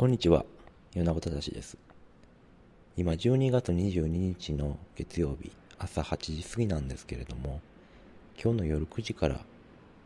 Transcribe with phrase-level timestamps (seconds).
[0.00, 0.46] こんにちは、
[0.94, 1.76] 米子正です。
[2.96, 7.60] 今12月22日の月曜日朝8時過ぎなんですけれども、
[8.42, 9.40] 今日の夜9時から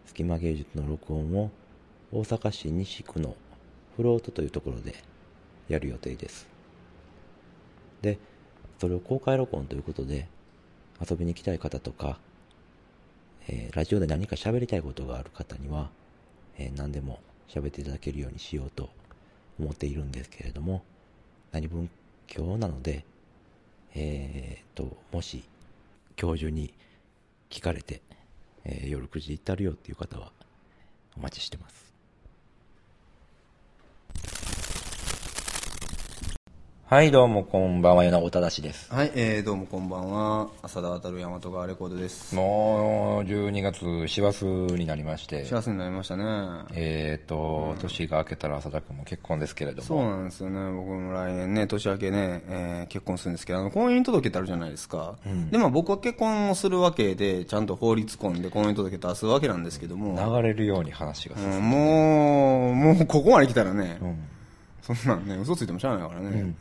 [0.04, 1.52] 隙間芸術の録音を
[2.10, 3.36] 大阪市西区の
[3.94, 4.96] フロートというところで
[5.68, 6.48] やる予定です。
[8.02, 8.18] で、
[8.80, 10.26] それを公開録音ということで
[11.08, 12.18] 遊びに来たい方とか、
[13.46, 15.90] えーラジオで何か喋りたいことがある方には、
[16.58, 18.90] えー何でも喋っていただけるようにしようと
[19.58, 20.82] 思っているんですけれども、
[21.52, 21.88] 何分
[22.34, 23.04] 今日なので、
[23.94, 25.44] えー、と、もし
[26.20, 26.74] 今日中に
[27.50, 28.02] 聞かれて、
[28.64, 30.32] えー夜9時行ったるよっていう方は
[31.16, 31.83] お待ちしてます。
[36.86, 38.92] はい、どうもこんばんは、米子正です。
[38.92, 40.50] はい、えー、どうもこんばんは。
[40.62, 42.34] 浅田渡る大和川レコードです。
[42.34, 46.24] もう12月師走になりまして、幸せになりましたね。
[46.74, 50.72] えーと、年が明けたら浅田君も結婚ですけれども、そうなんですよね。
[50.72, 55.14] 僕も来年ね年明けね、えー結婚するんですけどあの婚姻届ってあるじゃないですか、
[55.50, 63.98] でまあ僕は結婚をするわけでちゃんと法律婚で婚姻届出すわけなんですけども、流れるように話が進むうんもうもうここまで来たらね、
[64.82, 66.54] そんなんね嘘ついてもしゃあないからね、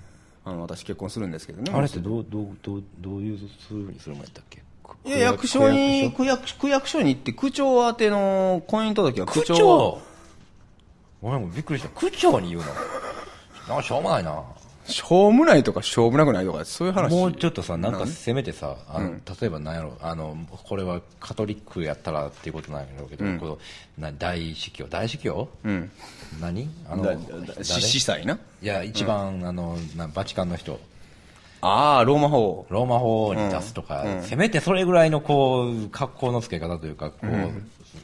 [0.45, 1.71] あの私結婚するんですけどね。
[1.73, 4.61] あれってどう、どう、どう、どういうふうにするもんやったっけ？
[5.05, 9.53] いや役所に区役区役所に行って区長宛ての婚姻届は区長。
[9.53, 10.01] 区長？
[11.21, 11.89] 俺もびっくりした。
[11.89, 12.67] 区長に言うの？
[13.67, 14.43] なんかしょうもないな。
[14.85, 17.11] しょうもないとかしょうもなくないとかそういう話。
[17.11, 23.59] もうちょっとさ、なんかせめてさ、あの、例えばなんやろ、あの、これはカトリックやったらっていうことなんやろうけど、この
[23.97, 25.47] な大司教大司教？
[25.63, 25.91] うん。
[26.41, 26.69] 何？
[26.89, 27.15] あの、
[27.61, 28.39] 司祭な？
[28.61, 30.79] いや、一番、あの、なバチカンの人。
[31.65, 32.65] ああローマ法。
[32.69, 37.29] ローマ法に出すとか、せめてそれぐらいのこう格好の付け方というかこう、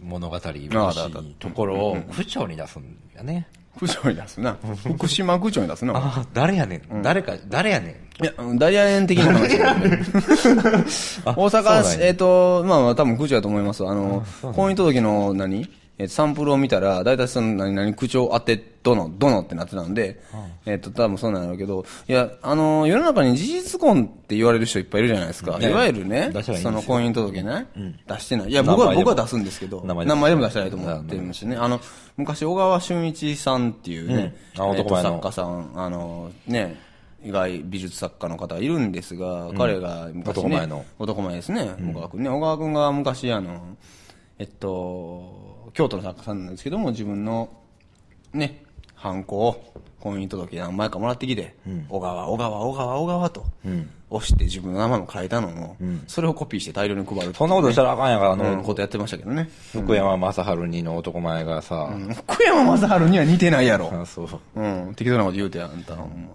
[0.02, 4.58] 物語らしいところを区長に出すんやね、区長に出すな。
[4.83, 5.94] 福島区長に出すな。
[5.95, 8.23] ああ誰やねん、誰か誰やねん。
[8.23, 9.58] いやダイヤ円的な話
[11.23, 12.07] 大阪市、や。
[12.07, 13.85] えっ、と、まあまあ多分区長だと思います。
[13.85, 15.69] あの、婚姻届の何
[16.00, 20.22] えーサンプルを見たら、大体その何々区長当て、どの、どのってなってたんで、
[20.66, 25.60] えっ、と、多分そうなんだろうけど、いや、あの、世の中に事実婚って言われる人いっぱいいるじゃないですか。
[25.60, 25.70] ね。
[25.70, 27.68] いわゆるねいいその婚姻届ね、
[28.08, 28.50] 出してない。
[28.50, 30.22] いや、僕は、僕は出すんですけど、名前名でも。
[30.22, 31.58] 前でも出したらいいと思ってるんですよね。
[31.58, 31.82] あの、
[32.16, 34.78] 昔、小川俊一さんっていうね、うん。
[34.78, 36.80] 作家さん、あの、ね、
[37.26, 40.86] 意外美術作家の方がいるんですが、彼が昔、ね、男前の。
[40.98, 42.24] 男前ですね、小川君。
[42.24, 42.30] ね。
[42.30, 43.76] 小川君が昔、あの、
[44.38, 47.50] えっと、京都の作家さんなんですけども、自分の、
[48.34, 48.64] ね、
[48.96, 51.56] ハンコを、婚姻届何枚かもらってきて、
[51.90, 53.46] 小川、小川、小川、小川と、
[54.09, 55.75] 押して自分の名前も書いたのを、
[56.08, 57.34] それをコピーして大量に配るね。
[57.34, 59.50] そんなことしたらあかんやからあの、うんことやってましたけどね。
[59.72, 61.90] 福山雅治にの男前がさ、
[62.28, 63.92] 福山雅治には似てないやろ。
[63.94, 64.30] あそう。
[64.56, 66.30] うん、適当なこと言うてや、あんた、ほん。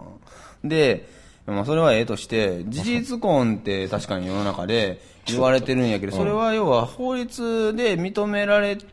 [0.63, 0.69] ま。
[0.69, 1.09] で、
[1.47, 8.87] まあ、それはええとして、事実婚って確かに世の中で言われてるんやけど、それは要は法律で認められて、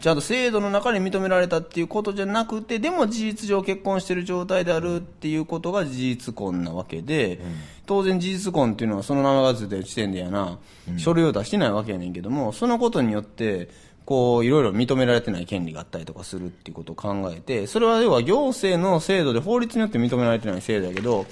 [0.00, 7.40] ちゃんと制度の中で認められたっていうことじゃなくて、でも事実上結婚してる状態であるっていうことが事実婚なわけで、
[7.86, 10.58] 当然事実婚っていうのはその名前がついてる時点でやな、
[10.96, 13.68] 書類を出してないわけやねんけども、そのことによって、
[14.06, 21.26] こう、いろいろ認められてない権利があったりとかするっていうことを考えて、それは要は行政の制度で法律によって認められてない制度だけど、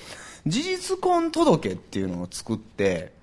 [0.47, 3.13] 事実婚届っていうのを作って、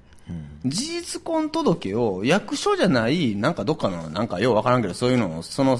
[0.65, 5.79] 事実婚届を役所じゃない、なんかどっかの、なんかようわからんけど、そういうのを、その、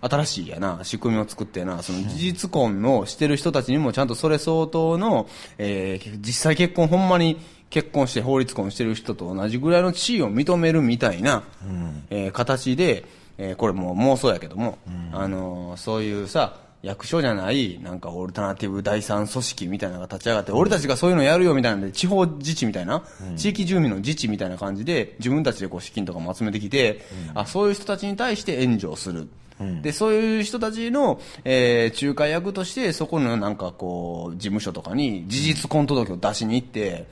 [0.00, 5.28] 新しいやな、仕組みを作ってやな、その事実婚をしてる人たちにもちゃんとそれ相当の、
[5.58, 7.38] えー実際結婚、ほんまに
[7.70, 11.42] 結婚して法律婚してる人と同じぐらいの地位を認めるみたいな、
[12.10, 13.04] えー形で、
[13.38, 14.78] えーこれもう妄想やけども、
[15.12, 23.02] あのーそういうさ、役所じゃない、なんかオルタナティブ第三組織みたいなのが立ち上がって、俺たちがそういうのやるよみたいなんで、地方自治みたいな、
[23.36, 29.28] 地域住民の自治みたいな感じで、自分たちでこう資金とかも集めてきて、あ、そういう人たちに対して援助をする。
[29.82, 37.06] で、そういう人たちの、えー仲介役として、そこのなんかこう、事務所とかに事実婚届を出しに行って、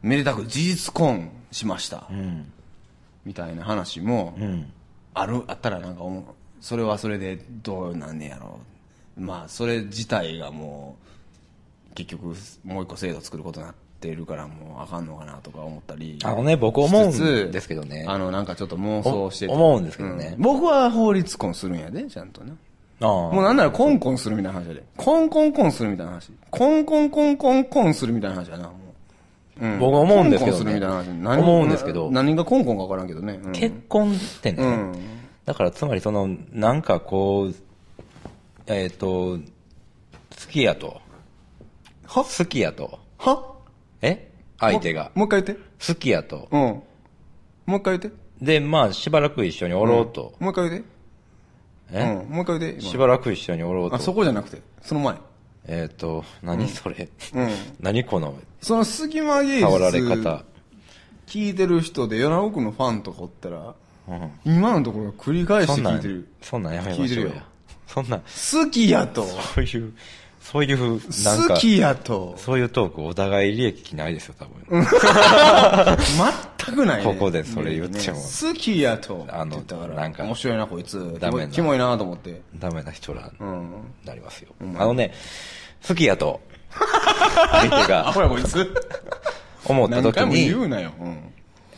[0.00, 2.08] めでたく事実婚しました。
[3.24, 4.38] みたいな話も、
[5.12, 6.04] ある、あったらなんか
[6.60, 8.75] それはそれでどうなんねやろう。
[9.16, 10.96] まあ、それ自体がも
[11.92, 12.34] う、結局、
[12.64, 16.18] もう一個制度作ることになってるから、もうあかんのかなとか思ったり。
[16.22, 22.52] あのね僕思うんですけどねあの、なんかちょっと妄想しててお思うんですけどねうん僕は法律婚するんやで、ちゃんとね。
[23.00, 24.84] あもうなんならコンコンするみたいな話やで。
[24.96, 26.30] コンコンコンするみたいな話。
[26.50, 28.74] コンコンコンコンコンするみたいな話やな、も
[29.60, 29.66] う。
[29.66, 31.38] うん僕思うんですけどねコンコンするみたいな話。
[31.38, 33.40] 何思うんですけどな何がコンコンか分からんけどね。
[33.42, 34.92] うん結婚ってね、うん
[35.46, 37.54] だからつまりそのなんかこう
[38.66, 39.38] えっ、と
[40.56, 41.00] きやと。
[42.06, 42.24] は？
[42.24, 42.98] 好きやと。
[43.18, 43.54] は？
[44.00, 44.30] え？
[44.58, 45.10] 相手が。
[45.14, 45.64] もう一回言って。
[45.86, 46.48] 好きやと。
[46.50, 46.60] うん。
[46.60, 46.82] も
[47.66, 48.18] う一回言って。
[48.40, 50.34] で、まあ、しばらく一緒におろうと。
[50.40, 50.88] もう一回言って。
[51.92, 52.34] え、うん。
[52.34, 52.80] もう一回言って。
[52.80, 54.14] 今しばらく一緒におろうあ、そと。
[54.14, 55.16] こじゃなくて、その前。
[55.68, 57.48] えっ、と、何それ、うん。
[57.80, 59.62] 何このその隙間芸術。
[59.62, 60.44] 触られ方。
[61.26, 63.74] 聞いてる人で、米奥のファンとかおったら、
[64.08, 64.30] うん。
[64.44, 67.42] 今のところ繰り返しそんないて聞てるん。、そんなんやめましょうや聞いてるよ。
[67.86, 69.24] そんな、好きやと。
[69.24, 69.92] そういう、
[70.40, 72.34] そういう、なんか、好きやと。
[72.36, 74.84] そういうトークお互い利益ないですよ、多分。
[76.66, 77.04] 全くないね。
[77.04, 79.26] ここでそれ言ってもね好きやと。
[79.28, 81.16] あのって言ったから、なんか面白いな、こいつ。
[81.20, 82.42] ダメなキモいなと思って。
[82.58, 83.70] ダメな人らうん。
[84.04, 84.50] なりますよ。
[84.76, 85.12] あのね、
[85.86, 86.40] 好きやと、
[87.50, 88.72] 相手アがホやこいつ。
[89.64, 90.92] 思った時何回も言に、うなよ。
[91.00, 91.18] うん。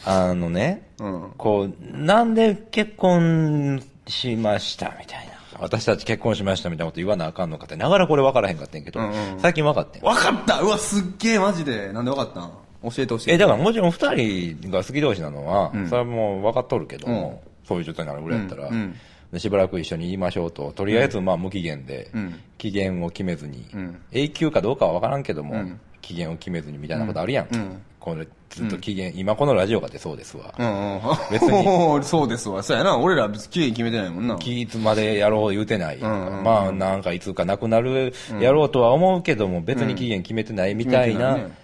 [0.05, 1.33] あのね、うん。
[1.37, 5.28] こう、なんで結婚しましたみたいな。
[5.61, 9.41] 私たち結婚しましたみたいなこと言わなあかんのかって、ながらこれ分からへんかったんやけど、うんうん。
[9.41, 10.03] 最近分かってん。
[10.03, 10.61] わかった。
[10.61, 11.93] うわ、すっげえ、マジで。
[11.93, 12.51] なんでわかったん？
[12.91, 13.33] 教えて教えて。
[13.33, 15.89] え、だからもちろん二人が好き同士なのは、うん。
[15.89, 18.97] それはもう分かっとるけども、そういう状態になるぐらいやったら、うんうん。
[19.33, 22.41] でしばらく一緒に言いましょうと、とりあえずまあ無期限で、うん。
[22.57, 24.01] 期限を決めずに、うん。
[24.13, 27.49] 永久かどうかは分からんけども、うん期限を決めずにみたいなことあるやん。
[27.55, 30.55] うんこれずっと期限、今このラジオがってそうですわ。
[30.59, 31.01] うんうん。
[31.31, 31.65] 別に
[32.03, 32.63] そうですわ。
[32.63, 32.97] そうやな。
[32.97, 34.37] 俺ら別に期限決めてないもんな。
[34.37, 41.55] 期いつまでやろう言うてないうんうんうんまあなんかいつかなくなるやろうとは思うけども、別に期限決めてないみたいな、決めてないね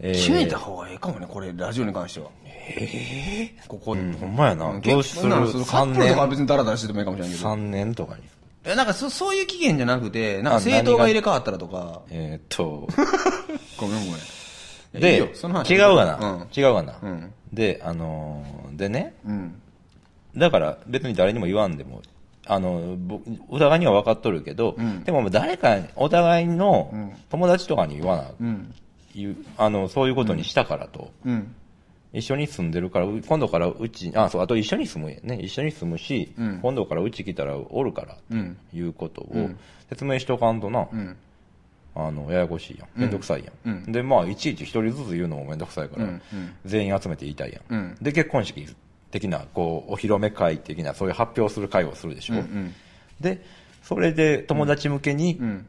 [0.00, 2.26] えー決めた方がいいかもね、これ、ラジオに関しては。
[2.44, 4.02] ええここで。
[4.02, 5.22] うんほんまやなうんどうする？
[5.22, 7.48] 結婚なのカップルとかは別にダラダラしててもいいかもしれないけど。
[7.50, 8.22] 3年とかに。
[8.68, 12.86] えなんかそそういう期限じゃなくて、なんかあ政党が入れ替わったらとか、えーっと、
[13.78, 14.20] ごめんごめん。
[15.00, 15.34] いやいい
[15.74, 17.32] 違うがな、違うがな、うん。
[17.52, 19.32] で、あのーでね、うん。
[19.32, 20.40] うん。
[20.40, 22.02] だから別に誰にも言わんでも、
[22.46, 25.04] あの、ぼお互いには分かっとるけど、ん。
[25.04, 27.12] でも誰か、お互いのん。
[27.30, 28.74] 友達とかに言わな、うん。
[29.56, 31.54] あの、そういうことにしたからと、うん。
[32.12, 35.40] 一緒に住んでるから、う今度からうち、あ、そう、あと一緒に住むんやね。
[35.42, 38.56] 一緒に住むし、うん今度からうち来たらおるから、うん。
[38.72, 39.58] いうことをうん
[39.88, 41.16] 説明しとかんとな、うん。
[41.94, 42.88] あの、ややこしいやん。
[43.00, 43.76] めんどくさいやん。
[43.86, 47.62] うんで、まあ、いちいち一人ずつ言うのもめんどくさいから、うんうん全員集めて言いたいやん。
[47.68, 48.66] うんで、結婚式
[49.10, 52.34] 的な、こう、お披露目会的な、そういう発表する会をするでしょ。
[52.34, 52.74] うんうん
[53.20, 53.44] で、
[53.82, 55.66] それで友達向けに、うん。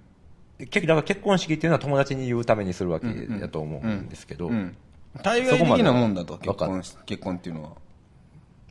[0.59, 4.75] 結局だから結婚式っていうのは友達に言うためにするわけだと思うんですけど、うん。
[5.23, 7.69] 対外的なもんだと、結婚し、結婚っていうのは。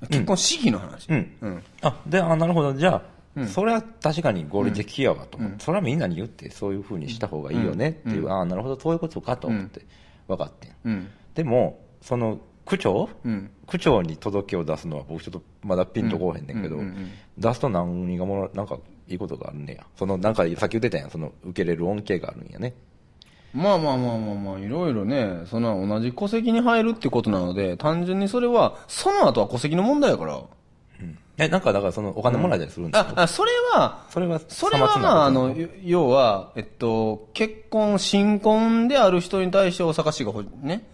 [0.09, 1.09] 結婚式の話。
[1.09, 1.63] うんうん。
[1.83, 2.75] あ、で、あ、なるほど。
[2.75, 3.03] じゃ
[3.37, 9.83] あ、それは確かに合理的やわと思って、それはみんなに言って、そういう風にした方がいいよねっていう、ああ、なるほど、そういうことかと思って、
[10.27, 10.73] 分かってん。
[10.85, 11.09] うん。
[11.35, 13.51] でも、その、区長、うん。
[13.67, 19.87] 区長に届けを出すのは僕ちょっとまだピンとこうへんねんけど、うんうんうん出すと何がもら、なんかいいことがあるねや。
[19.97, 22.75] その、なんかさっき言ってたやん、その、受けれる恩恵があるんやね。
[23.59, 30.41] まあまあまあまあまあ、いろいろね、その同じ戸籍に入るってことなので、単純にそれは、その後は戸籍の問題やから。
[31.39, 40.85] え、なんかだからその、お金もらえたりするんですか、あ、あ、それは、それは、それはまあ、あの、よ要は、えっと、結婚、新婚である人に対して大阪市がほね、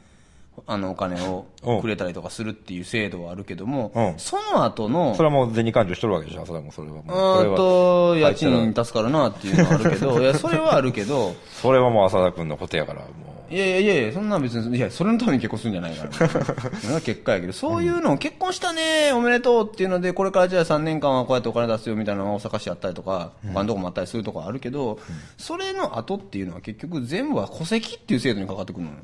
[0.67, 7.05] あの、お金をうんくれたりとかするっていう制度はあるけども、うんその後の、それはもう銭勘定しとるわけでしょそれはもう、それはもう。
[7.07, 16.29] うーんそと、家賃助かるなっていうのはあるけど、 いや、それはあるけど、それはもう浅田君のことやから、もいやいやいやいや、そんなん別に、いや、それのために結婚するんじゃないから。
[16.81, 24.99] それは結果やけど、そういうのを結婚したね、おめでとうっていうので、これからじゃあ3年間はこうやってお金出すよみたいなのが大阪市あったりとか、他のとこもあったりするとこあるけど、
[25.37, 28.97] それの後っていうのは結局全部は戸籍っていう制度にかかってくるのよ。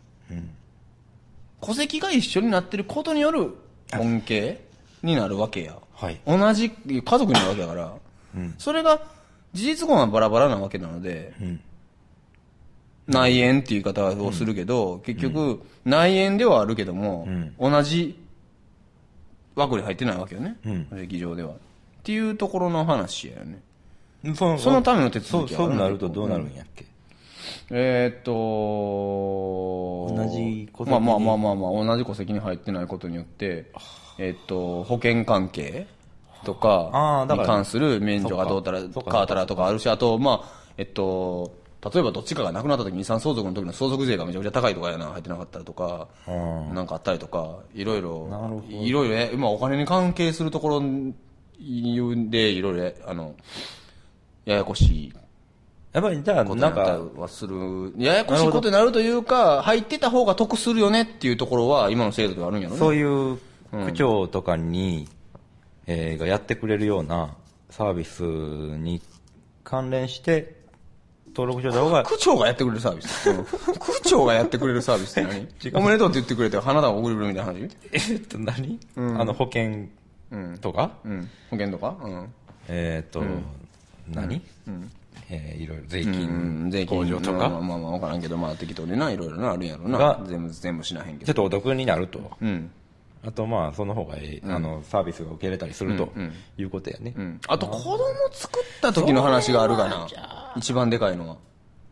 [1.61, 3.55] 戸籍が一緒になってることによる
[3.99, 4.61] 恩恵
[5.03, 5.77] になるわけや。
[5.93, 7.95] はい同じ家族になるわけやから、
[8.59, 9.03] それが
[9.53, 11.61] 事実婚はバラバラなわけなので、ん
[13.07, 17.27] 内縁っていう言い方をするけど、結局、内縁ではあるけども、
[17.59, 18.17] 同じ
[19.57, 20.57] 枠に入ってないわけよね。
[20.65, 21.51] うん戸籍上では。
[21.51, 21.55] っ
[22.05, 23.61] ていうところの話やよね。
[24.25, 24.35] う。
[24.35, 26.87] そのそのための手続きやそうなるとどうなるんやっけ、
[27.73, 28.33] えーっと、
[30.15, 30.91] 同じ戸籍に？
[30.91, 33.71] まあまあまあまあまあ、同じ戸籍に入ってないことによって、
[34.19, 35.87] えーっと、保険関係
[36.45, 39.27] とかに関する免除がどうたら、か。
[39.27, 40.49] たらとかあるし、あと、まあ、
[40.79, 41.53] えっと、
[41.95, 46.75] 例えばどっちかが亡くなった時に遺産相続の時の相続税がめちゃくちゃ高いとかやな、入ってなかったりとか、うん。
[46.75, 53.35] なんかあったりとか、いろいろいろいろね、まあお金に関係するところ言うんで、いろいろ、あの、
[54.45, 55.13] ややこしい
[55.93, 57.93] やっぱり、じゃあ、なんったり、はする。
[57.99, 62.79] ややこしいことになるというか、入ってた方が得するよねっていうところは、今の制度ではあるんやろね。
[62.79, 63.39] そういう
[63.87, 65.09] 区長とかに、
[65.87, 67.35] えーがやってくれるような
[67.71, 69.03] サービスに
[69.65, 70.61] 関連して、
[71.35, 73.31] 登録しといた方が、区長がやってくれるサービス。
[73.31, 73.45] うん。
[73.45, 75.77] 区長がやってくれるサービスって何？
[75.77, 77.69] おめでとうって言ってくれて花束を送れるみたいな話？
[77.93, 79.87] えっと何、あの、保険
[80.61, 81.29] とか、うん。
[81.51, 81.97] 保険とか？
[82.03, 82.33] うん。
[82.69, 83.23] えっと、
[84.09, 84.43] 何、
[85.31, 90.21] えーいろいろ税うん、金税金控除とか、まあまあまあまあわからんけど、まあ適当でな、いろいろな、あるんやろなが。
[90.27, 91.27] 全部、全部しなへんけど。
[91.27, 92.21] ちょっとお得になると。
[92.41, 92.71] うん。
[93.25, 96.11] あとまあ、その方がいい、あの、サービスが受け入れたりすると
[96.57, 97.15] いうことやね。
[97.17, 97.41] うん。
[97.49, 97.99] あと、子供
[98.33, 100.55] 作った時の話があるかな。
[100.57, 101.37] 一番でかいのは。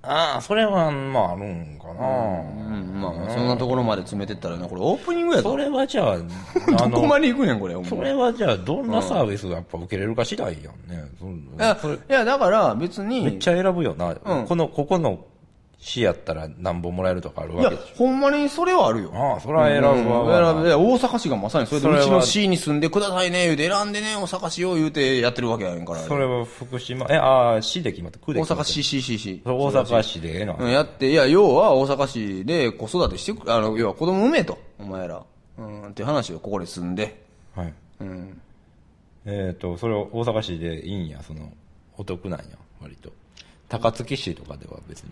[0.03, 5.51] ああ、それは、まあ、あるんかな、うん、まあまあ、そんなところまで詰めてったらな、これオープニングやぞ。
[5.51, 6.19] それはじゃあ、
[6.79, 7.75] どあの、こまで行くねん、これ。
[7.75, 11.05] お前それはじゃあ、どんなサービスがやっぱ受けれるか次第やんね。
[11.19, 14.15] そいやいや、だから別に、めっちゃ選ぶよな。
[14.25, 15.19] うんこの、ここの
[15.81, 19.11] 市やったら何本もらえるとかあるいやわけでし、ほんまにそれはあるよ。
[19.11, 19.35] ょ。
[19.35, 20.55] ああ、それは選ぶわ。
[20.55, 26.01] うん選ぶ大阪市がまさにそれで、うちの市に住んでくださいね、言うて選んでね、大阪市を言うてやってるわけやねんから。
[26.01, 28.19] それは福島、え、ああ、市で決まった。
[28.19, 28.71] 区で大決まった。
[28.71, 29.43] 阪市、市、市、市。
[29.45, 30.57] 大阪市でええの？
[30.59, 35.23] うん、やって、いや、要は大阪市で子育てしてく、あの、要は子供産めと、お前ら。
[35.59, 37.25] うん、っていう話をここで住んで。
[37.55, 37.73] はい。
[38.01, 38.41] うん。
[39.27, 41.53] えっ、と、それを大阪市でいいんや、その、
[41.97, 42.47] お得なんや、
[42.81, 43.13] 割と。
[43.69, 45.11] 高槻市とかでは別に。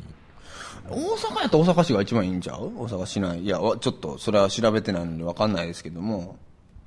[0.91, 2.73] 大阪やったら大阪市が一番いいんちゃう？
[2.77, 3.43] 大阪市内。
[3.43, 6.37] いや、わちょっと、それは調べてないのでわかんないですけども、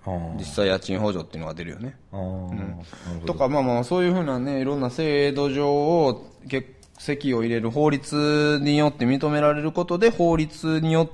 [0.05, 1.95] あ実際家賃補助っていうのが出るよね。
[2.11, 2.67] あ、ああ、なる
[3.13, 3.33] ほど。
[3.33, 6.65] とか、まあまあ、そういうふうなね、いろんな制度上を、欠
[6.97, 11.09] 席を入れる法律によって認められることで、法律によ、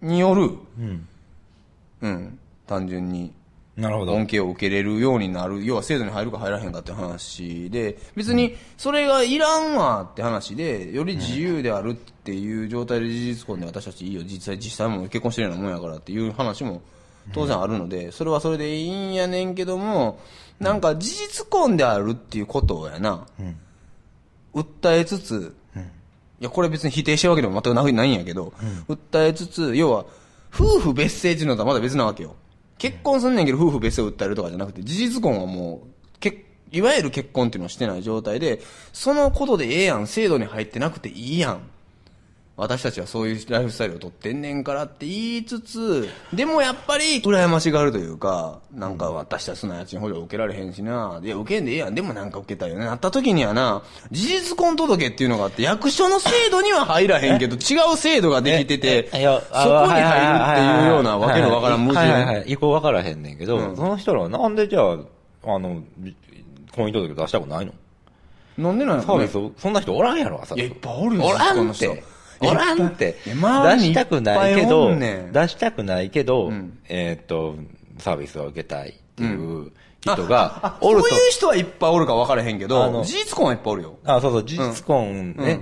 [0.00, 1.08] による、うん。
[2.02, 3.32] うん、単純に、
[3.76, 4.12] なるほど。
[4.12, 16.82] 恩恵を受けれるようになる、要は制度に入るか入らへんかって話で、別にそれがいらんわって話で、より自由であるっていう状態で事実婚で私たちいいよ、実際実際も結婚してるようなもんやからっていう話も
[17.32, 20.20] 当然あるので、それはそれでいいんやねんけども、
[20.60, 23.26] なんか事実婚であるっていうことやな、
[24.54, 25.54] 訴えつつ、
[26.42, 28.52] いや、これ別に否定してるわけでも全くないないんやけど、
[28.86, 30.04] 訴えつつ、要は、
[30.54, 32.36] 夫婦別姓っていうのとはまだ別なわけよ。
[32.82, 38.60] 結婚すんねんけど夫婦別姓を訴えるとかじゃなくて、事実婚はもう、けいわゆる結婚っていうのをしてない状態で、
[38.92, 41.70] そのことでええやん、制度に入ってなくていいやん。
[42.62, 52.84] 私たちはそういうライフスタイルをとってんねんからって言いつつ、でもやっぱり羨ましがるというか、なんか私たちそんな家賃補助受けられへんしな、いや受けんでええやん、でもなんか受けたいよね。
[52.84, 62.48] なった時にはな、事実婚届っていうのがあって、役所の制度には入らへんけど、 違う制度ができてて、そこに入るっていうようなわけのわからん矛はいはいは盾。
[62.48, 62.52] い。
[62.52, 65.82] 意向わからへんねんけど、うんその人らはなんでじゃあ、あの、
[66.76, 67.72] 婚姻届出したくないの？
[68.56, 72.11] なんでなんやろねそんな人おらんやろ、朝いや、いっぱいおるよ、おらんって人。
[72.48, 73.16] おらんって。
[73.24, 76.78] 出したくないけど、出したくないけど、ん。
[76.88, 77.56] えーっと、
[77.98, 79.72] サービスを受けたいっていう
[80.06, 81.08] あ人があおると。
[81.08, 83.98] そういう人はいっぱいおるか分からへんけあど、の事実婚はいっぱいおるよ。
[84.04, 85.34] あ、そうそう、事実婚。
[85.36, 85.60] ね、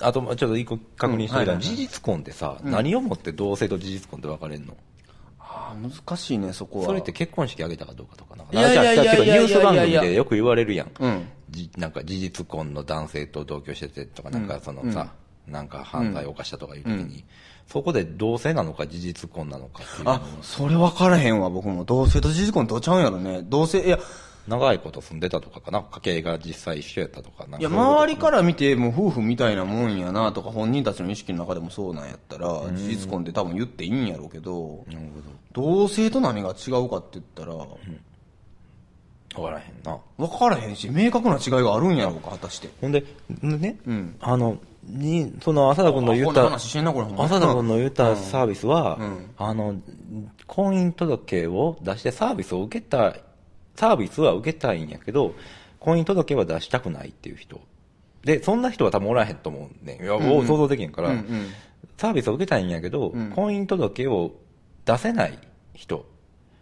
[0.00, 4.74] あと、ちょっと一個確認してみた事実婚ってさ、何をもって同性と事実婚って分かれんの？
[5.38, 6.86] ああ、難しいね、そこは。
[6.86, 8.58] それって結婚式挙げたかどうかとかなんか。
[8.58, 10.90] いやいやいやいやいやいやニュース番組でよく言われるやん。
[11.76, 15.12] なんか事実婚の男性と同居しててとか、なんかそのさ、
[15.46, 17.24] なんか犯罪を犯したとかいう時に、
[17.66, 21.84] そこで同性なのか事実婚なのかっていうあ、それ分からへんわ、僕も。
[21.84, 23.42] 同性と事実婚どうちゃうんやろね。
[23.44, 23.98] 同性、いや、
[24.48, 35.06] 長いこと住んでたとかかな、家系が実際一緒やったとか、なんかいや、周りから見て、もう夫婦みたいなもんやなとか、本人たちの意識の中でもそうなんやったら、事実婚って多分言っていいんやろうけど、なる
[35.52, 37.78] 同性と何が違うかって言ったら、ほど。
[39.34, 39.98] 分からへんな。
[40.18, 42.68] 分からへんし、明確な違いがあるんやろうか、果たして。
[42.80, 43.04] ほんで、
[43.40, 49.30] ね、んあの、に、その浅田君の言った、浅田君の言ったサービスは、うん。
[49.36, 49.76] あの、
[50.46, 53.22] 婚姻届を出してサービスを受けたい、
[53.76, 55.34] サービスは受けたいんやけど、
[55.78, 57.60] 婚姻届は出したくないっていう人。
[58.24, 60.02] で、そんな人は多分おらへんと思うねん。
[60.02, 61.46] いや、もう想像できへんから、うんうん。
[61.96, 64.32] サービスを受けたいんやけど、婚姻届を
[64.84, 65.38] 出せない
[65.74, 66.06] 人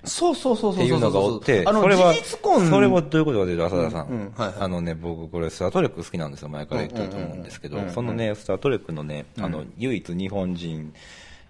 [0.04, 0.87] そうそうそうそうそうそう。
[0.87, 4.33] っていうのがおって、あの、それは、それはどういうことかというと、浅田さん。
[4.61, 6.49] あのね、僕これスタートレック好きなんですよ。
[6.49, 10.92] 前から言ってると思うんですけど、そのね、スタートレックのね、あの、唯一日本人、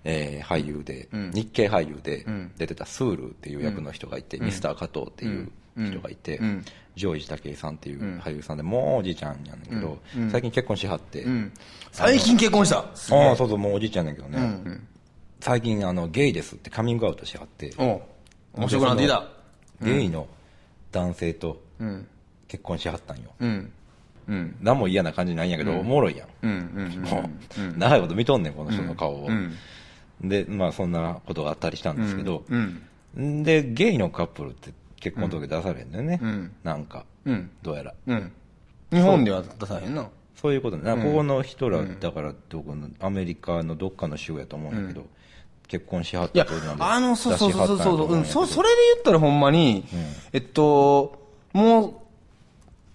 [0.04, 2.26] えー俳優で、日系俳優で
[2.56, 6.64] 出てたスールっていう役の人がいて、ミスター加藤っていう人がいて、ん。
[6.96, 9.98] ジョージ武井さんっていう俳優さんで、もうおじいちゃんやねんけど、
[10.30, 11.52] 最近結婚しはって、うん。
[11.92, 12.78] 最近結婚した。
[12.78, 12.84] あ
[13.32, 14.38] あ、そうそう、もうおじいちゃんやねんけどね、
[15.40, 17.72] 最近あの、ゲイですってカミングアウトしはって、
[18.54, 19.24] 面白くなってきた。
[19.82, 20.26] ゲイの
[20.92, 22.06] 男性とうん。
[22.48, 23.30] 結婚しはったんよ。
[23.38, 23.72] うん。
[24.28, 24.56] うん。
[24.60, 26.48] 何も嫌な感じないんやけど、おもろいやん。
[26.48, 27.30] も
[27.74, 29.28] う、 長いこと見とんねん、この人の顔を。
[29.28, 29.54] うん
[30.22, 33.42] で、まあそんなことがあったりしたんですけど、うん。
[33.42, 36.16] で、ゲイのカップルって結婚届出されるんだよね。
[36.16, 37.50] んなんか、うん。
[37.62, 37.94] どうやら。
[38.06, 38.32] うん。
[38.92, 40.08] 日本では出さへんな。
[40.36, 40.90] そういうことね。
[41.02, 45.06] ここの人ら、だから、どこの、アメリカのどっかの州やと思うんだけど、
[45.70, 49.84] 結婚しはったとなんであのそうそうそうそうそう、うん、そそれれで言ったらほんまに、
[50.32, 51.16] えっと
[51.52, 51.94] もう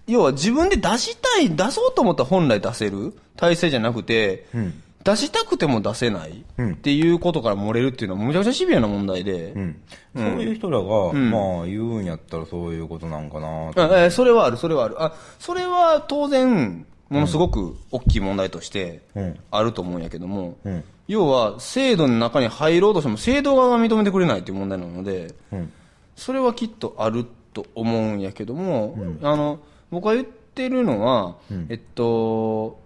[0.06, 4.82] 要は自分で出したい出そうと思ったら本来出せる体制じゃなくて、ん。
[5.02, 6.72] 出したくても出せないうん。
[6.72, 9.80] っていうことから漏れるっていうのはむちゃくちゃシビアな問題で、うん。
[10.16, 15.02] そういう人らが、まあ、言うんやったらそういうことなんかなとあえーそれはある、それはある。
[15.02, 19.38] あ、それは当然、ものすごく大きい問題としてうん。
[19.52, 25.72] あると思うんやけども、うん要は制度の中に入ろうとしても制度側が認めてくれないっていう問題なので、うん。
[26.16, 29.60] それはきっとあると思うんやけども、あの、
[29.90, 31.36] 僕が言ってるのは、
[31.68, 32.80] えっと、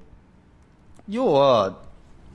[1.08, 1.78] 要は、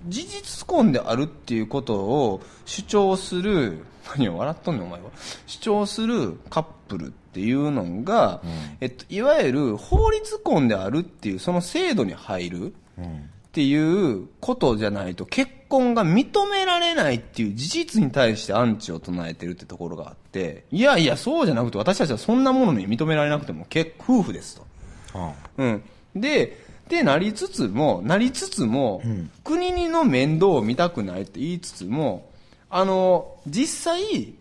[0.08, 5.10] 事実婚であるっていうことを主張する、 何を笑っとんねんお前は。
[5.48, 8.42] 主張するカップルっていうのが、
[8.80, 13.30] えっと、いわゆる法律婚であるっていうその制度に入るうん。
[13.56, 24.66] っていうことじゃないと結婚が認められないっていう事実に対してアンチを唱えてるってところがあって、いやいや、そうじゃなくて私たちはそんなものに認められなくても結夫婦ですと。
[25.14, 25.84] あうん。
[26.18, 26.60] で、
[26.90, 32.30] で、なりつつも、なりつつも、ん国にの面倒を見たくないって言いつつも、
[32.70, 34.34] あの、実際、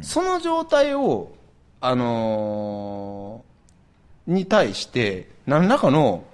[0.00, 1.34] その状態を、
[1.82, 6.24] あのーに対して、何らかの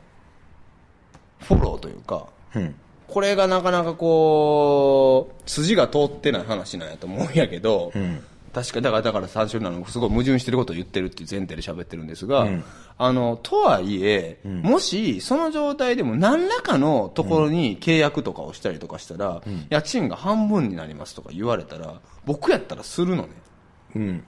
[1.40, 2.74] フォローというか、うん。
[3.06, 8.22] これがなかなかこう、筋が通ってない話なんやと思うんやけど、うん。
[8.52, 12.64] 確かだからだから最初なのすごい矛盾してることを言ってるっていう前提で喋ってるんですが、うん
[13.00, 19.40] あのとはいえ、もしその状態でも何らかのところに契約とかをしたりとかしたら、
[19.70, 23.28] 家賃が半分になりますとか言われたら僕やったらするのね
[23.94, 24.24] うん。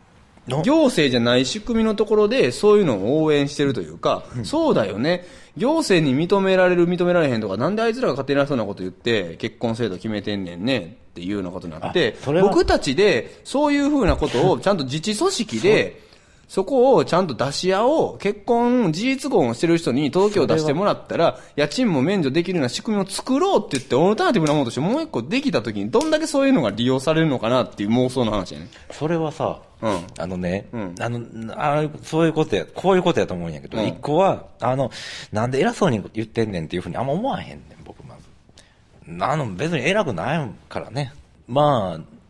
[0.63, 5.25] 行政じゃない仕組みのところでそういうのを応援してるというか、そうだよね。
[5.57, 16.01] 行政に認められる認められへんとかなんであいつらが勝手に偉そうなこと言って結婚制度決めてんねんねっていうようなことになって僕たちでそういうふうなことをちゃんと自治組織で
[16.49, 31.21] そこをちゃんと出し合おう結婚事実婚をしてる人に届けを出してもらったら家賃も免除できるような仕組みを作ろうって言ってオルタナティブなものとしてもう一個できた時にどんだけそういうのが利用されるのかなっていう妄想の話やねそれはさ、うんあのね、うんあの、
[31.57, 34.91] あそういうことや、こういうことやと思うんやけど、うん一個は、あの、
[35.33, 39.25] なんで偉そうに言ってんねんっていうふうにあんま思わへんねん、僕まず。
[39.25, 41.13] あの、別に偉くないからね。
[41.49, 42.21] まあ、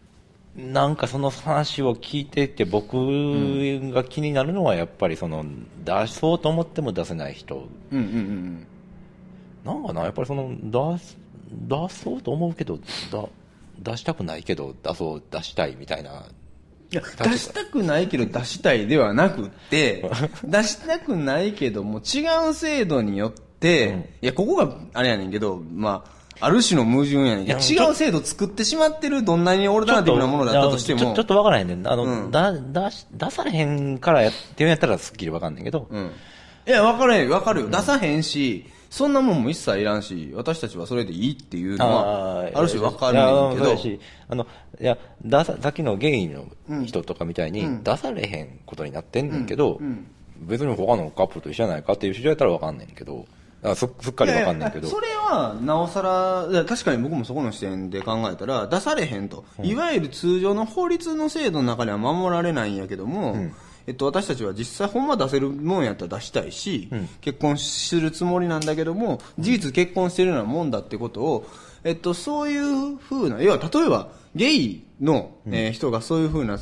[0.57, 2.97] なんかその話を聞いてて、僕
[3.93, 5.45] が気になるのはやっぱりその、
[5.85, 7.69] 出そうと思っても出せない人。
[7.91, 8.67] うんうんうんうん
[9.65, 11.19] なんかな、やっぱりその、出す、
[11.51, 13.29] 出そうと思うけど、だ
[13.79, 16.25] 出したくないけど、出そう、出したいみたいな。
[16.93, 20.11] いや、か出したくないけど出したいではなくって、
[20.45, 26.05] 出したくないけども違う制度によって、いや、ここがあれやねんけど、ま
[26.41, 31.87] あ、ある種の矛盾やねんけど、違う制度作ってしまってるどんなにオルタナティブなものだったとしてもちょっ、とわからへんねん。
[31.87, 36.11] あの、うんだ、出し、出されへんからやってるんやったらすっきりわかんねんけど、うん。
[36.67, 37.69] いや、わかるよ、わかるよ。
[37.69, 43.99] 出さへんし、そんなもんも一切いらんし、私たちはそれでいいっていうのは、ある種わかるねんけど。
[44.29, 44.47] あの、
[44.81, 46.47] いや、出さ、さっきのゲイの
[46.85, 47.83] 人とかみたいに、うん。
[47.85, 50.07] 出されへんことになってんねんけど、うん
[50.41, 53.27] 別に他のカップルと一緒じゃないかっていう主張やったらわかんねんけど、
[53.63, 54.89] あすすっかりわかんねんけど。
[54.89, 63.37] それはなおさら確かに僕もそこの視点で考えたら出されへんと、いわゆる通常の法律の制度の中では守られないんやけども、
[63.91, 66.89] えっと、私たちは実際ほんま出せるもんやったら出したいし、
[67.21, 71.47] 結婚するつもりなんだけども事実結婚してるようなもんだってことを、
[71.83, 76.57] えっと、そういうふうな要は例えばゲイの、えー人がそういうふうな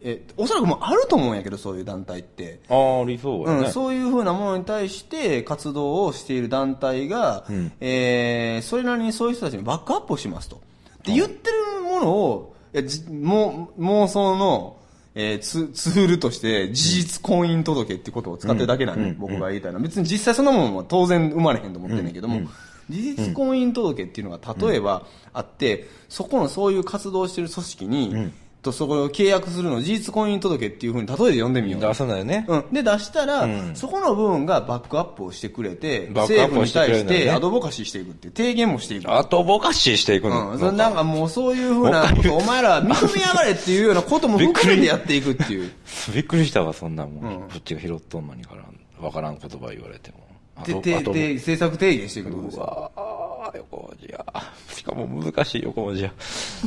[0.00, 2.60] えおそらくもうあると思うんやけどそういう団体って。
[2.68, 3.66] ああ、理想やね。
[3.66, 10.60] うん、そういうふうなものに対して活動をしている団体が、んえーそれなりにそういう人たちにバックアップをしますと。
[11.04, 14.76] で、言ってるものを、いやじも妄想の、
[15.18, 19.82] えーツツールとして事実婚姻届ってことを使ってるだけなんで、うん僕が言いたいのは。
[19.82, 22.42] 別に実際そんなものは当然生まれへんと思ってんねんけども、
[22.90, 28.30] 事実婚姻届っていうのが例えばあって、そこのそういう活動をしている組織に、
[28.66, 31.80] とそこを契約するのを事実婚姻届っていうふうに例えで読んでみよう。
[31.80, 32.44] 出さないよね。
[32.48, 39.12] うん、で出したら、うんそこの部分がバックアップをしてくれて、政府に対してアドボカシーしていくって提言もしていく。
[39.12, 40.52] あとぼかししていくの。
[40.52, 45.70] うん、なんかもうそういうふうなこと、お前ら認めやがれっていうようなことも含めてやっていくっていう。
[46.14, 47.24] びっくりしたわ、そんなもん。
[47.24, 50.26] うんこっちが拾っとんのにからん、わからん言葉言われても。
[50.56, 53.25] あで、で政策提言していくってことですうよ。
[53.56, 54.24] 横文字や。
[54.72, 56.12] しかも難しい横文字や。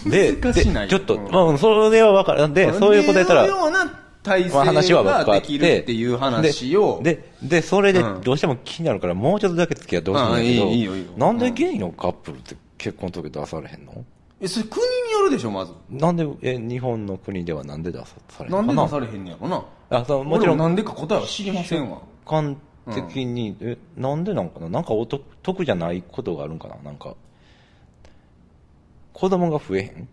[0.05, 2.53] で、難しないでちょっと、うんまあ、それはわかる。
[2.53, 3.47] で、そういうことやったら、
[4.21, 14.03] 体制ができるっていう話を、で、で、でそれでうんどうしても気になるから、もうちょっとだけ付き合ってほしいんだけど、あいいいいよいいよなんでゲイのカップルって結婚届出されへんの？
[14.41, 15.71] え、それ国によるでしょ、まず。
[15.89, 18.73] なんで、え、日本の国ではなんで出されへんなのかな？
[18.73, 19.63] んで出されへんねやろな。
[19.91, 21.99] あそうもちろん俺なんでか答えは知りませんわ。
[22.27, 22.55] 感
[22.93, 24.69] 的に、え、なんでなんかな？
[24.69, 26.77] なんかお得得じゃないことがあるんかな？
[26.83, 27.15] なんか、
[29.13, 30.07] 子供が増えへん？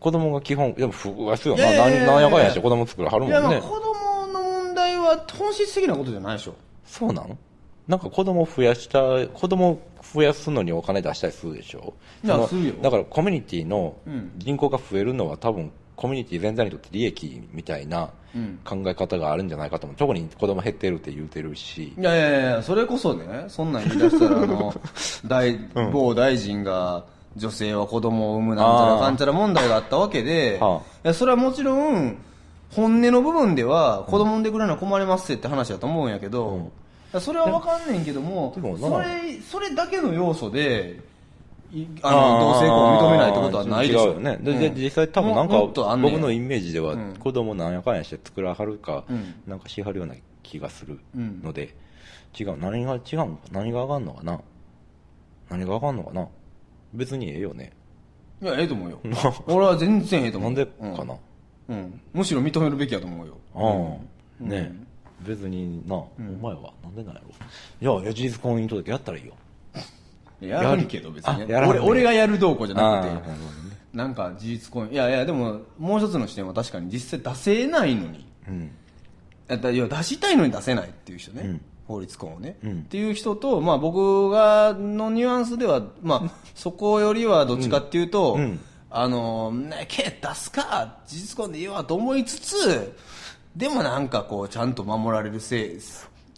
[0.00, 1.62] 子供が基本、でも増やすよな。
[1.62, 3.40] いやいやいやいやなんやかんやして子供作るはるもんいや。
[3.42, 6.54] 子供の問題は本質的なことじゃないでしょ。
[6.84, 7.38] そうなの
[7.88, 9.80] なんか子供増やした、子供
[10.14, 11.94] 増やすのにお金出したりするでしょ？
[12.22, 12.74] いやするよ。
[12.82, 14.32] だからコミュニティのうん。
[14.36, 18.58] 人口が増えるのは多分コミュニティ全体にとって利益みたいなうん。
[18.64, 19.96] 考え方があるんじゃないかと思う。
[19.96, 21.94] 特に子供減ってるって言うてるし。
[21.96, 24.74] いやいやいや、それこそね、そんなん言い出したら、あの、
[25.26, 25.56] 大、
[25.92, 27.04] 某大臣が、
[27.36, 30.78] 女性は子供を産むなんちゃらかんちゃら問題があったわけで、はあ。
[30.78, 32.16] いやそれはもちろん、
[32.70, 36.70] 本音の部分では、子供産んでくれるのは困りますって話だと思うんやけど、
[37.12, 37.20] うん。
[37.20, 41.13] それはわかんねんけども、それ、それだけの要素で、い
[42.02, 44.08] あの、同性婚を認めないってことはないでしょ。
[44.08, 44.36] 違うよね。
[44.42, 51.74] で、でうん実際多分なんか僕のイメージではうん子供なんやかんやして作らはるか、うんなんかしはるような気がするうんので、
[52.38, 52.58] 違う。
[52.58, 53.26] 何が違うの？
[53.36, 54.40] か何があかんのかな？
[55.50, 56.28] 何があかんのかな？
[56.92, 57.72] 別にええよね。
[58.42, 59.00] いや、ええと思うよ。
[59.46, 60.52] 俺は全然ええと思う。
[60.52, 61.14] なんでかな、
[61.68, 62.00] うん、うん。
[62.12, 63.38] むしろ認めるべきやと思うよ。
[63.54, 63.98] あ
[64.42, 64.84] あ、ねえ
[65.26, 66.08] 別にな、お
[66.42, 67.20] 前はなんでなんや
[67.80, 69.32] ろいや、事実婚姻届やったらいいよ。
[70.48, 71.56] やらんけど別にね。
[71.56, 73.54] 俺俺がやるどうこうじゃなくて。
[73.92, 78.26] なんか事実婚いやいやでももう一つの視点は確かに実際出せないのに。
[78.48, 78.70] うん。
[79.48, 81.60] やったいや出したいのに出せないっていう人ね、うん。
[81.86, 82.72] 法律婚をね、うん。
[82.72, 88.38] っていう人と、まあ、僕がのニュアンスでは、まあ、そこよりはどっちかっていうと、
[88.96, 92.94] あのねけ出すか事実婚でいいわと思いつつ
[93.56, 95.80] でもなんかこうちゃんと守られるせい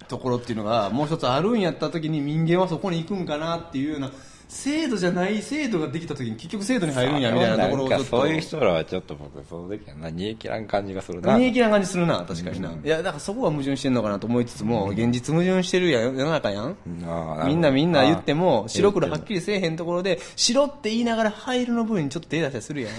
[0.08, 4.10] ところっていうのがもう一つあるんやった時に人間はそこに行くんかなっていうような
[4.48, 10.66] 制度じゃない制度ができた時に結局制度に入るんやみたいなところをちょっとそういう人らはちょっと僕、その時は、煮え切らん。
[10.66, 11.36] 感じがするな。
[11.36, 11.70] 見え切らん。
[11.72, 13.94] 感じするな確かにな、いやだからそこが矛盾してん。
[13.94, 16.76] のかなと思いつつも、現実矛盾してるや世の中やん。
[16.86, 17.60] みん。
[17.60, 17.92] なみん。
[17.92, 19.76] な言っても白黒はっきりせえへん。
[19.76, 22.92] ところで白って言いながら灰色の部分にちょっと手出したりするやん。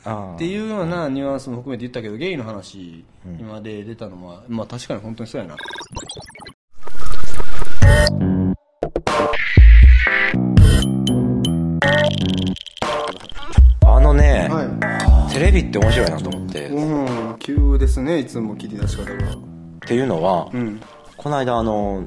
[0.00, 3.04] っていうようなニュアンスも含めて言ったけどゲイの話、
[3.38, 5.56] 今で出たのはまあ確かに本当にそうやな。
[13.86, 19.36] あのね、はテレビって面白いなと思って、いっうん急ですねいつも切り出し方が。
[19.86, 20.80] ていうのは、うん。
[21.16, 22.06] この間あの、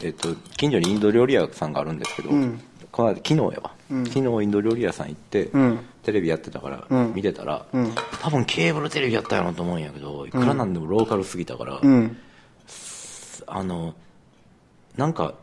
[0.00, 2.60] えっと、近所にインド料理屋さんがあるんですけど、うん。
[2.90, 4.06] この間昨日やわ、うん。
[4.06, 7.12] 昨日インド料理屋さん行って、うんテレビやってたから、うん。
[7.14, 7.92] 見てたら、うん。
[8.22, 12.16] 多分ケーブルテレビやったやろと思うんやけどいくらなんでもローカルすぎたから、うん。
[13.46, 13.94] あの
[14.96, 15.34] なんか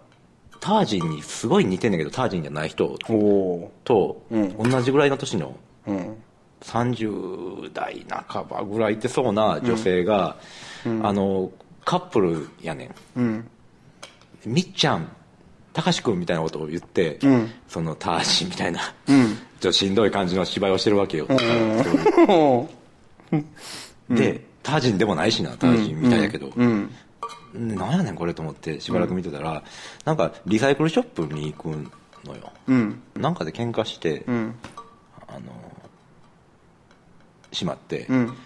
[0.60, 2.98] タージンにすごい似てんだけどタージンじゃない人
[3.84, 4.58] と、うん。
[4.58, 6.18] 同じぐらいの年のうん。
[6.62, 10.38] 30代半ばぐらいいてそうな女性が、
[10.86, 11.52] あの
[11.84, 13.50] カップルやねん。
[14.46, 15.10] みっちゃん
[15.74, 17.52] たかしくんみたいなことを言って、うん。
[17.68, 19.28] そのタージンみたいな、うん。
[19.28, 21.28] ちょっとしんどい感じの芝居をしてるわけよ、
[22.28, 22.70] お
[24.10, 26.92] でタージンでもないしなタージンみたいだけど、うん。
[27.54, 29.64] なんやねんこれと思ってしばらく見てたら、
[30.06, 31.70] なんかリサイクルショップに行く
[32.26, 33.02] のよ、うん。
[33.16, 34.56] なんかで喧嘩して、うん。
[35.28, 35.40] あの
[37.52, 38.38] しまって、うん。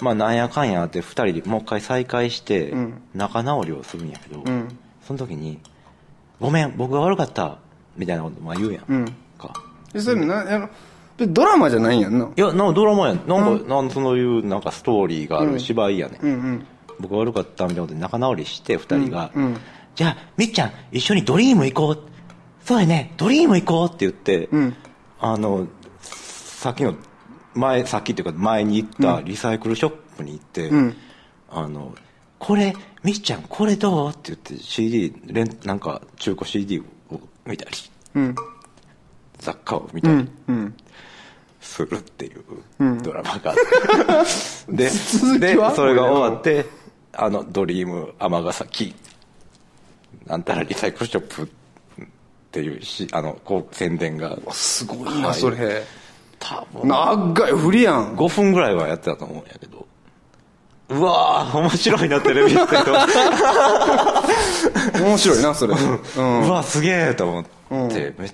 [0.00, 3.02] まあなんやかんやあって2人でもう一回再会してうん。
[3.14, 4.78] 仲直りをするんやけど、うん。
[5.06, 5.58] その時に
[6.40, 7.58] 「ごめん僕が悪かった」
[7.96, 9.04] みたいなことまあ言うやん、うん。
[9.38, 9.52] か。
[9.94, 10.40] えそれな。
[10.40, 10.68] あの
[11.18, 12.28] ドラマじゃないんやんな。
[12.36, 13.26] いやなドラマやん。
[13.26, 16.66] なんか、なんそういうなんかストーリーがある芝居やねん、うんうん。
[17.00, 19.44] 僕が悪かったみたいなことで仲直りして2人が、うん。
[19.44, 19.56] うん。
[19.94, 21.98] じゃあみっちゃん一緒にドリーム行こう。
[22.62, 23.14] そうやね。
[23.16, 24.76] ドリーム行こうって言って、うん。
[25.18, 25.66] あの
[26.00, 26.94] さっきの
[27.54, 30.96] 前さっきっていうか前に行ったリサイクルショップに行って、うん。
[31.48, 31.94] あの
[32.38, 34.10] これみっちゃんこれどう？
[34.10, 36.78] って言って CD レンなんか中古 CD
[37.10, 37.76] を見たり
[38.14, 38.34] うん。
[39.38, 40.76] 雑貨を見うたりんうん。
[41.60, 42.42] するっていう
[42.78, 43.02] うん。
[43.02, 43.56] ドラマがあっ
[44.66, 46.66] て、 でそれが終わって
[47.12, 48.94] あのドリーム尼崎
[50.26, 52.06] なんたらリサイクルショップっ
[52.50, 55.82] ていうしあのこう宣伝がすごいはないそれ。
[56.38, 58.14] 多分長い振りやん。
[58.16, 59.85] 5分ぐらいはやってたと思うんやけど
[60.88, 62.64] うわー面白いなテレビってと。
[65.04, 65.74] 面白いな それ。
[65.74, 66.42] うん。
[66.46, 67.44] うわすげえと思っ
[67.90, 68.30] て、め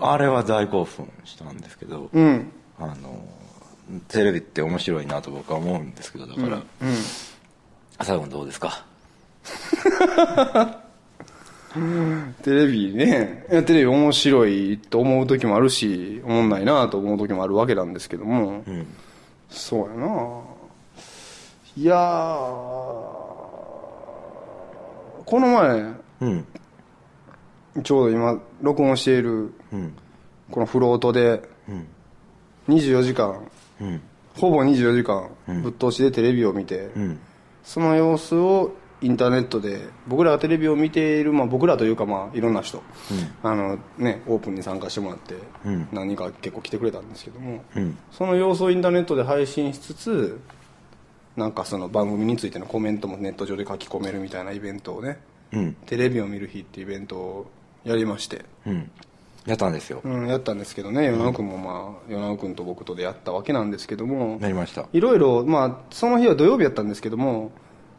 [0.00, 2.50] あれは大興奮したんですけど、うん。
[2.78, 2.94] あの
[4.08, 6.62] テレビって面白いなと僕は思うんですけどだから、
[7.98, 8.84] 朝君どうですか？
[12.42, 13.44] テレビね。
[13.50, 18.86] テレビ面白いと思う時もあるし思んないなと思う時もあるわけなんですけども、うん。
[19.50, 20.06] そうやな
[21.76, 21.96] いやー
[25.24, 26.44] この前うん。
[27.84, 29.94] ちょうど今録音しているうん。
[30.50, 31.86] このフロートでうん。
[32.68, 33.48] 24時間
[33.80, 34.00] うん。
[34.36, 35.62] ほぼ24時間うん。
[35.62, 37.20] ぶっ通しでテレビを見て、うん。
[37.62, 42.82] その様子をインターネットで僕らがテレビを見ている、まあ、僕らというかまあいろんな人、
[43.42, 45.88] あのね、オープンに参加してもらってうん。
[45.92, 47.96] 何人か結構来てくれたんですけども、うん。
[48.10, 50.40] その様子をインターネットで配信しつつ
[51.36, 55.18] なんかその番組についてのコメントもネット上で書き込めるみたいなイベントをね
[55.52, 55.74] うん。
[55.86, 57.50] テレビを見る日っていうイベントを
[57.84, 58.90] やりまして、うん。
[59.46, 60.00] やったんですよ。
[60.04, 64.86] うん、やったんですけどね与那君もまあ与那君と僕とでやったわけなんですけどもなりました。
[64.92, 67.50] いろいろ、まあ、その日は土曜日やったんですけども、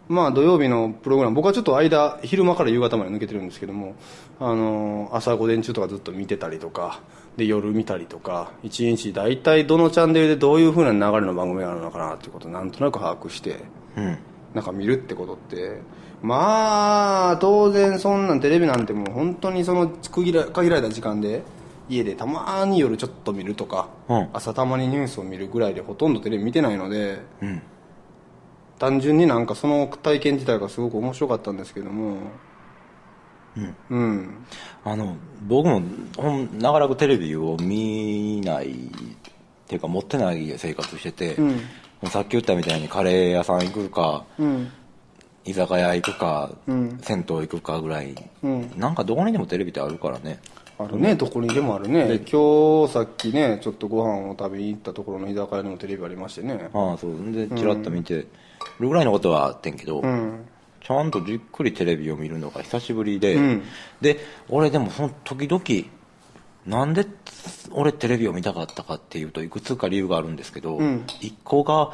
[0.07, 3.95] まあ、土曜日のプログラム僕はちょっと間昼間から夕方まで抜けてるんですけども
[4.39, 7.01] あの朝午前中とかずっと見てたりとか
[7.37, 13.57] で夜見たりとか一日大体どのチャンネルでどういうふうな流れの番組があるのかなっていうことをなんとなく把握して
[13.95, 14.17] うん。
[14.53, 15.79] なんか見るってことって
[16.21, 21.43] まあ当然そんなんテレビなんてもう本当にその限られた時間で
[21.89, 24.29] 家でたまに夜ちょっと見るとか、うん。
[24.33, 27.61] 朝たまにニュースを見るぐらいでほとんどテレビ見てないのでうん。
[28.77, 32.17] 単純になんかその体験自体がすごく面白かったんですけども
[33.57, 33.75] うん。
[33.89, 34.45] うん。
[34.83, 35.81] あの僕も
[36.17, 38.73] ほん長らくテレビを見ないっ
[39.67, 41.45] ていうか持ってない生活してて、う
[42.07, 42.09] ん。
[42.09, 44.71] さっき言ったみたいにカレー屋さん行くかうん。
[45.43, 46.99] 居酒屋行くか、うん。
[47.01, 48.71] 銭湯行くかぐらい、うん。
[48.77, 50.39] なんかどこにでもテレビってあるからね。
[50.77, 52.19] あるねどこにでもあるね。
[52.31, 56.69] 今日さっきねちょっとご飯を食べに行ったところの居酒屋にもテレビありましてね。
[56.73, 57.31] ああそう。
[57.31, 58.25] でチラッと見て
[58.79, 60.47] るぐらいのことはあってんけど、うん
[60.83, 63.63] ちゃんとじっくりテレビを見るのが久しぶりで、うん。
[64.01, 65.63] で俺でもその時々
[66.65, 67.05] なんで
[67.71, 71.05] 俺テレビを見たかったかっていうといくつか理由があるんですけど、うん。
[71.19, 71.93] 一個が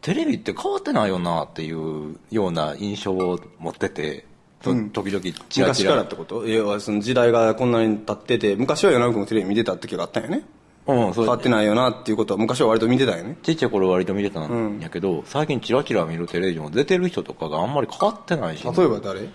[0.00, 4.26] テレビって変わってないよなっていうような印象を持ってて、
[4.62, 4.90] そうん。
[4.90, 5.86] 時々チラチラ。
[5.86, 6.44] 昔からってこと？
[6.80, 10.44] その時代がこんなに経ってて昔は与那君もテレビ見てた時があったんよね
[10.86, 13.38] うん、そう変わってないよなっていうことは昔は割と見てたよね。
[13.42, 19.28] ちっちゃい頃割と見てたんやけど、最近チラチラ見るテレビも出てる人とかがあんまり変わってないし例えば誰？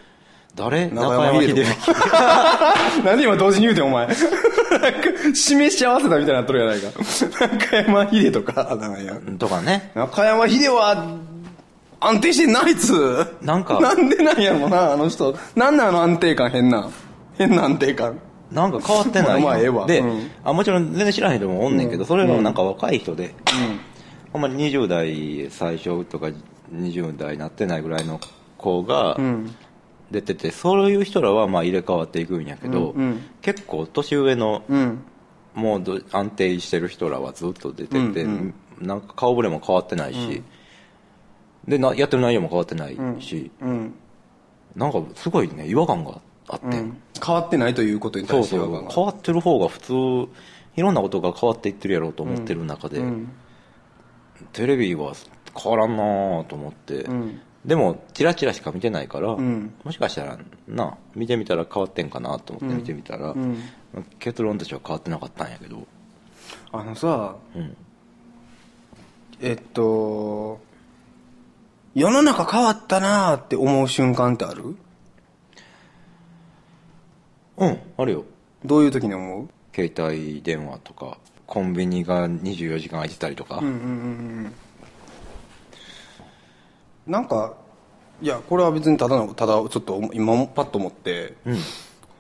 [0.56, 0.90] 誰？
[0.90, 1.64] 中山秀樹
[3.04, 4.08] 何で今同時に言うてんお前。
[4.08, 4.20] なんか
[5.34, 6.92] 示し合わせたみたいになっとるやないか。
[7.48, 9.20] 中山秀とかなんや。
[9.40, 9.92] とかね。
[9.96, 11.18] 中山秀は
[12.00, 13.80] 安定してんなあいつなんか。
[13.80, 15.36] なんでなんやろなあの人。
[15.56, 16.90] なんなんあの安定感変な。
[17.38, 18.20] 変な安定感
[18.52, 19.86] なんか変わってないよまあまあええわ。
[19.86, 20.30] で、うん。
[20.44, 23.36] あもちろん全然知らへん人もおんねんけど、それがなんか若い人で、
[24.34, 24.42] ほん。
[24.42, 26.30] まに20代最初とか
[26.74, 28.20] 20代なってないぐらいの
[28.58, 29.56] 子がん。
[30.12, 35.00] 出てて、そういう人らはまあ入れ替わっていくんやけど、うんうん結構年上のうん。
[35.56, 40.42] もうど安定してる人らはずっと出てて、うんなんか顔ぶれも変わってないし、
[41.68, 43.94] でなやってる内容も変わってないし、うん。
[44.76, 46.29] なんかすごいね違和感があって、
[46.64, 46.98] うん。
[47.26, 48.92] 変わってないということに対して違和感が。
[48.92, 49.94] 変わってる方が普通
[50.76, 53.30] いろんなことが変わっていってるやろうと思ってる中で、うん。
[54.54, 55.14] テレビは
[55.62, 57.42] 変わらんなぁと思って、ん。
[57.66, 59.74] でもチラチラしか見てないから、ん。
[59.84, 63.58] もしかしたらな見てみたら変わってんかなと思って見てみたら、ん。
[64.20, 65.86] 結論としては変わってなかったんやけど。
[66.72, 67.76] あのさ、ん。
[69.42, 70.60] えっと
[71.96, 74.76] 世の中変わったなーって思う瞬間ってある？
[77.60, 77.80] うん。
[77.98, 78.26] あるよ。
[78.66, 79.50] どういう時に思う？
[79.76, 83.82] 携帯電話とかコンビニが24時間空いてたりとか、うんうんうんう
[84.48, 84.54] ん
[87.08, 87.56] なんか
[88.22, 91.58] いやこれは別にただのただちょっと今パッと思ってうん。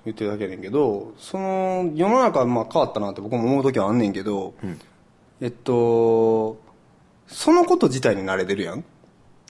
[0.05, 4.53] 言ってるだけやねんけどその世の中まあ変わったなって僕も思う時はあんねんけど、
[5.41, 6.57] えっと
[7.27, 8.83] そのこと自体に慣れてるやん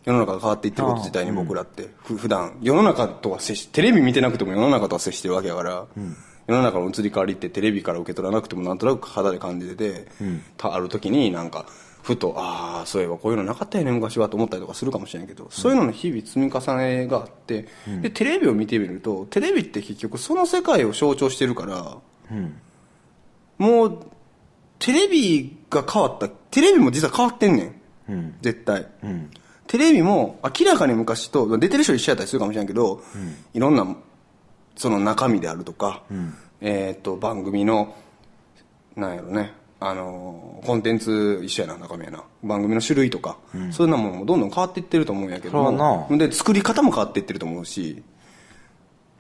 [0.10, 5.86] 世の中が変わっていってること自体に僕らって、ふ普段世の中とは接しテレビ見てなくても世の中とは接してるわけやから、
[6.48, 10.08] 世の中の移り変わりってテレビから受け取らなくてもなんとなく肌で感じてて、
[10.58, 11.68] たある時になんか
[12.02, 17.68] ふとああそういえばこういうのなかったよね昔はと思ったりとかするかもしれないけど、そういうのの日々積み重ねがあって、
[18.02, 21.98] でテレビを見てみるとテレビって結局その世界を象徴してるから、
[23.60, 24.06] もう
[24.80, 27.64] テレビが変わったテレビも実は変わってんね
[28.08, 28.36] ん、うん。
[28.42, 29.30] 絶対、うん
[29.70, 33.04] テレビも明らかに昔と出てる人一緒やったりするかもしれんけど、
[33.54, 33.86] いろんな
[34.76, 36.02] その中身であるとか、
[36.60, 37.96] えー、と番組の
[38.96, 42.24] なんやろねあのーコンテンツ一緒やな、中身やな。
[42.44, 43.38] 番組の種類とか、
[43.72, 48.04] そういうのもどんどん変わっていってると思うんやけどで、作り方も変わっていってると思うし、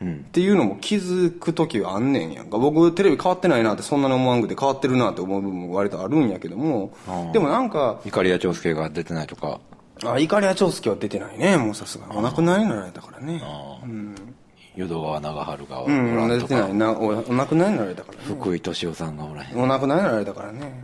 [0.03, 2.57] っていうのも気づく時はあんねんやんか。
[2.57, 6.91] 僕、テレビ変わってないなってそんなに思わんくて変わってるなって思う部分も割とあるんやけども、
[7.31, 9.61] でもなんか、イカリア長介が出てないとか、
[10.05, 12.05] あ、イカリア長介は出てないね、もうさすが。
[12.11, 13.41] お亡くなりになられたからね。
[14.75, 16.91] 淀川長春がおうん、らんとか、出てないな。
[16.91, 18.23] おお亡くなりになられたからね。
[18.23, 19.57] 福井敏夫さんがおらへん。
[19.59, 20.83] お亡くなりになられたからね。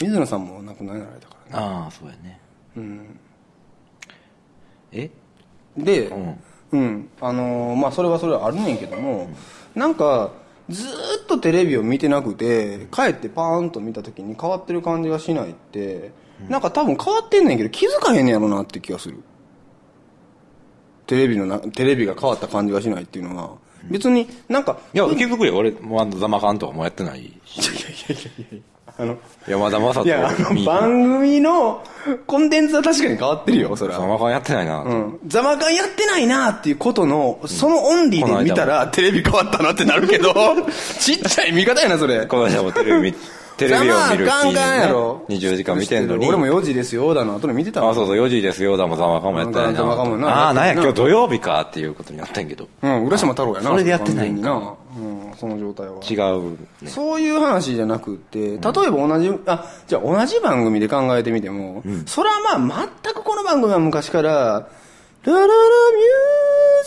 [0.00, 1.66] 水野さんもお亡くなりになられたからね。
[1.66, 2.40] ああ、そうやね。
[4.92, 5.10] え？
[5.76, 6.40] で、ん
[6.72, 9.28] うん、あのーまあそれはそれはあるねんけども、
[9.74, 10.30] なんか
[10.68, 10.88] ずー
[11.22, 16.12] っとテレビを見てなくて帰ってパーンと見た時に変わってる感じがしないって、
[16.48, 19.22] なんか多分変わってんねんけど気づかへんねやろなって気がする
[21.06, 25.56] テレビのなテレビが変わった感じがしないっていうのは別になんかいや、気づくよ。
[25.56, 28.62] 俺、もうあの、ザマカンとかもやってないし。
[28.98, 29.16] あの
[29.48, 31.82] 山田正いやあ人の番組の
[32.26, 34.82] コンテンツは確かに変わってるよそれはザマカンやってないな。
[34.82, 35.18] うん。
[35.26, 40.34] ザマカンやってないなっていうことの、そのオンリーで見たら、テレビ変わったなってなるけど、
[40.98, 42.26] ちっちゃい見方やな、それ。
[42.26, 43.14] この間もテレビ見、
[43.60, 45.24] テレビを見るザマカンカンやろ。
[45.28, 46.26] 20時間見てんのに。
[46.26, 49.82] 俺も4時ですよ、だの後で見てたわあ、そうそう、4時ですよ、だもザマカンもやってないな。
[49.82, 52.68] ああ、なんや、な今日土曜日かっていうことになったんやけど。
[52.82, 53.70] うん、浦島太郎やな。
[53.70, 54.74] それでやってないんな。
[54.96, 55.94] うん、その状態は。
[56.02, 56.50] 違う、
[56.82, 56.90] ね。
[56.90, 65.52] そういう話じゃなくって、例えば同じ、あ、じゃあ同じ番組で考えてみても、それはまあ全くこの番組は昔から、ラララミュー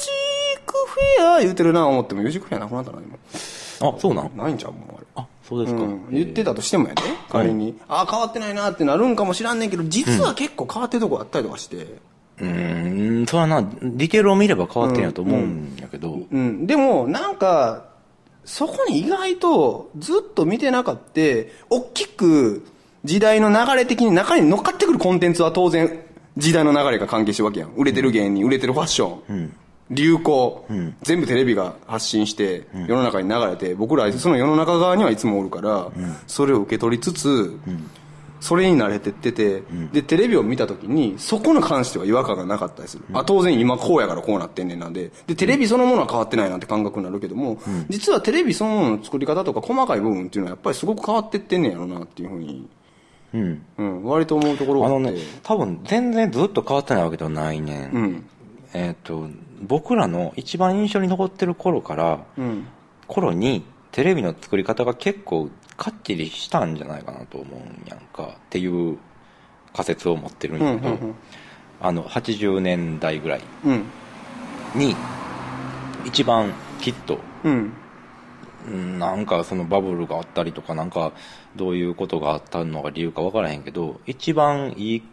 [0.01, 0.09] ジ
[0.57, 3.15] ックフェア言うてるな思ってもミュージックフェアなくなったな、今。
[3.89, 4.31] あ、そうなん？
[4.35, 5.02] ないんちゃうもん、あれ。
[5.43, 5.81] あ、そうですか。
[5.81, 7.77] うん、言ってたとしてもやで、仮に。
[7.87, 11.99] ああ、変わってないなってなるんかもしらんねんけど、実は結構変わってるとこあったりとかして。
[12.39, 16.19] うーん、それはな、ディテールを見れば変わってんやと思うんやけど。
[16.31, 17.85] うん、でも、なんか、
[18.45, 21.21] そこに意外とずっと見てなかった、
[21.69, 22.65] 大きく
[23.03, 26.01] 時代の流れ的に中に乗っかってくるコンテンツは当然、
[26.37, 27.73] 時代の流れが関係してるわけやん。
[27.75, 29.53] 売れてる芸人、売れてるファッション、
[29.93, 30.65] 流行、
[31.03, 35.91] 全部テレビが発信して、世の中に流れて、僕らその世の中側にはいつもおるから、
[36.27, 37.57] それを受け取りつつ、
[38.43, 43.05] それに慣れてってて、で、テレビを見たときに、そこに関しては違和感がなかったりする。
[43.13, 52.67] あ、当然今こうやからこうなってんねんなんで、で、テレビそのものは変わってないなんて感覚になるけども、実はテレビそのものの作り方とか細かい部分っていうのはやっぱりすごく変わってってんねやろなっていうふうに、
[53.33, 53.65] うん。
[53.77, 54.97] うん、割と思うところがあって。
[54.97, 57.89] あのね、多分全然ずっと変わってないわけではないね。
[57.93, 58.25] うん。
[58.73, 59.27] えっ、と、
[59.61, 62.67] 僕らの一番印象に残ってる頃から、うん。
[63.07, 68.97] 頃にテレビの作り方が結構かっちりしたんじゃないかなと思うんやんかっていう
[69.73, 70.97] 仮説を持ってるんやけど、
[71.81, 73.85] あの80年代ぐらいうん。
[74.75, 74.95] に
[76.05, 77.73] 一番きっとうん。
[78.67, 81.11] うんなんかそのバブルがあったりとかなんか
[81.55, 85.03] どういうことがあったのが理由か分からへんけど一番いい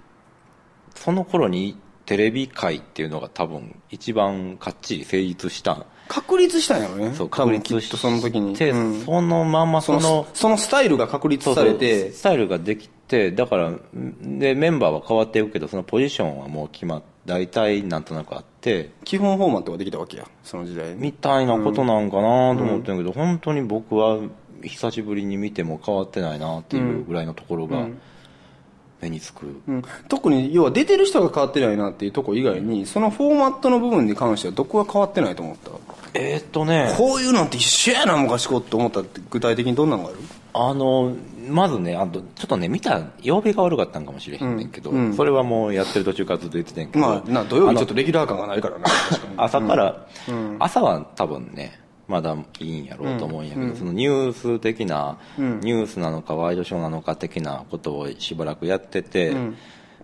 [0.94, 1.76] その頃に
[2.11, 7.14] テレビ界っていうのが多分一番かっちり成立した確立したんやろね。
[7.14, 8.57] そう確立きっとその時に。
[8.57, 13.73] で、うんそのままそのその、スタイルが確立されて、スタイルができてだから
[14.23, 20.27] でメンバーは変わっていくけどそのポジションはもう決まっ大体なんとなくあって基本フォーマットができたわけや。
[20.42, 20.96] その時代に。
[20.96, 24.18] みたいなことなんかなと思ってるけど、本当に僕は
[24.64, 27.87] 久しぶりに見ても変わってないなっていうぐらいのところが
[29.00, 35.70] 目につく、うん、特に要は出てる人が変わってないなっていうとこ以外にそのフォーマットの部分に関してはどこが変わってないと思った？
[36.14, 36.92] えーっとね。
[36.96, 40.18] こういうのって一緒やな昔こって思ったって具体的にどんなのがある？
[40.52, 41.14] あの
[41.48, 45.06] まずねあとちょっとね見た曜日が悪かったんかもしれへんねんけど、うん。
[45.06, 45.14] うん。
[45.14, 48.86] それはもうやってる途中からずっと言ってたんやけど、まあな土曜日ちょっとレギュラー感がないからな
[49.36, 50.06] 朝から、
[50.58, 51.80] 朝は多分ね
[52.11, 59.37] まだいいんやろうと思うんやけど、そのニュース的な、ニュースなのかワイドショーなのか的なことをしばらくやってて、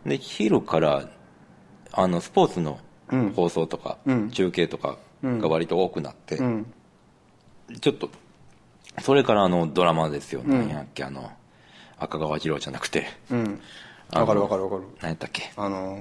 [0.06, 1.08] で昼から
[1.90, 2.78] あのスポーツの
[3.34, 3.98] 放送とか、
[4.30, 6.72] 中継とかが割と多くなって、ん。
[7.80, 8.08] ちょっと
[9.00, 11.28] それからあのドラマですよ、何やっけあの
[11.98, 13.06] 赤川次郎じゃなくて。
[13.32, 13.60] うん。
[14.12, 14.82] わかるわかるわかる。
[15.00, 15.52] 何やったっけ？
[15.56, 16.00] あのー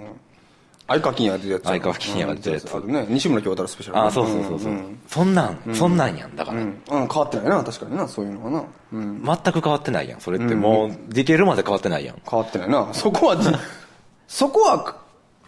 [0.88, 2.74] 相川金也が出てるやつ相川金也が出てるやつ。
[2.86, 3.06] ね。
[3.10, 4.00] 西村京太郎スペシャル。
[4.06, 8.64] あそうそうそうそう、んそんなん、そんなんやんだから、うん、うん変わってないな確かになそういうのはな、
[8.94, 10.54] うん、全く変わってないやんそれって。
[10.54, 12.22] もうディテールまで変わってないやん。
[12.30, 12.94] 変わってないな。
[12.94, 13.38] そこは
[14.28, 14.98] そこは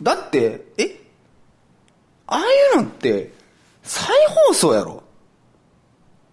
[0.01, 1.01] だってえ？
[2.27, 2.43] ああい
[2.79, 3.31] うのって
[3.83, 4.07] 再
[4.47, 5.03] 放送やろ？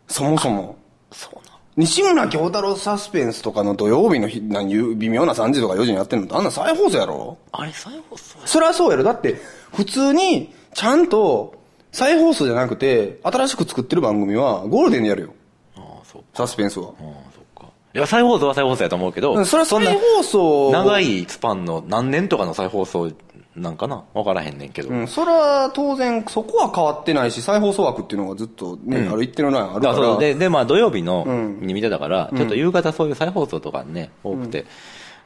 [0.08, 0.76] そもそも。
[1.12, 1.38] そう
[1.76, 7.36] 西村京太郎サスペンスとかの土曜日の日何いう微妙な3時とか4時にやってんのってあんな再放送やろ？
[7.50, 8.38] あれ再放送？
[8.46, 9.02] それはそうやろ。
[9.02, 9.40] だって
[9.72, 11.60] 普通にちゃんと
[11.90, 15.34] 再放送じゃなくて新しく作ってる番組はゴールデンでやるよ。
[15.76, 16.90] ああそうサスペンスは。
[16.90, 16.94] ああ
[17.34, 17.72] そっか。
[17.92, 23.10] いや、再放送は再放送やと思うけど、うんそれは再放送長いスパンの何年とかの再放送
[23.56, 24.04] なんかな？
[24.14, 24.88] わからへんねんけど。
[24.88, 29.94] うん、それは当然、そこは変わってないし、再放送枠っていうのがずっとね、ある一定のラインあるから。
[29.94, 31.60] そうで、で、まあ土曜日の、ん。
[31.60, 34.66] に見てたから、ちょっと夕方そういう再放送とかね、多くて、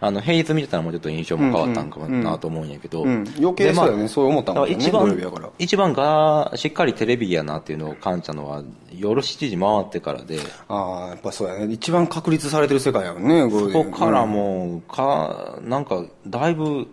[0.00, 3.02] あの、平日見てたらもうちょっと印象も変わったんかなと思うんやけど。
[3.02, 5.18] うん、余計そうだよね、そう思ったもんね、一番、。
[5.58, 8.62] 一番が、しっかりテレビやなっていうのを感じたのは、
[8.92, 11.72] 夜7時回ってからで、ああ、やっぱそうやね。
[11.72, 16.86] 一番確立されてる世界やもんね、そこからもう、か、なんか、だいぶ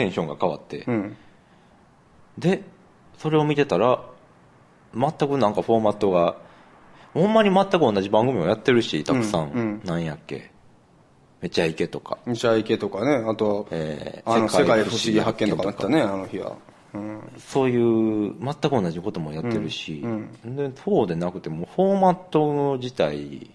[0.00, 1.16] テンションが変わって、うん。
[2.38, 2.62] で、
[3.18, 4.02] それを見てたら、
[4.94, 6.36] 全くなんかフォーマットが、
[7.12, 9.50] ほんまに全く同じ番組をやってるし、たくさん。
[9.50, 10.50] うんうんなんやっけ。
[11.42, 12.18] めちゃイケとか。
[12.26, 16.56] 西ゃ池とかね、あと、えーあの、世世界界不思議発見とかだったね、あの日は。
[16.94, 17.20] うん。
[17.38, 20.04] そういう、全く同じこともやってるし、
[20.44, 23.50] で、そうでなくても、フォーマット自体、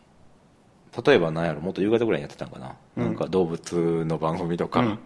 [1.06, 2.76] 例えば何やろ、もっと夕方ぐらいにやってたんかな。
[2.96, 4.98] なんか動物の番組とか、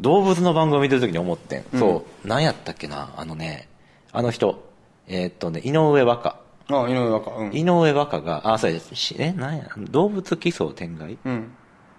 [0.00, 1.64] 動物の番組見てる時に思ってん。
[1.78, 3.68] そう、何やったっけな、あのね、
[4.12, 4.64] あの人、
[5.06, 6.36] えーっとね、井上和歌。
[6.70, 7.30] ああ、井上若。
[7.36, 7.52] うん。
[7.54, 11.18] 井上和歌が、あ、そうや、しえ、なんや、動物奇想天外？
[11.24, 11.50] うん。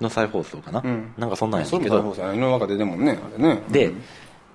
[0.02, 1.80] の再放送かな、んなんかそんなんやけど。
[1.80, 3.62] 井上若出てんもんね、あれね。
[3.70, 3.91] で、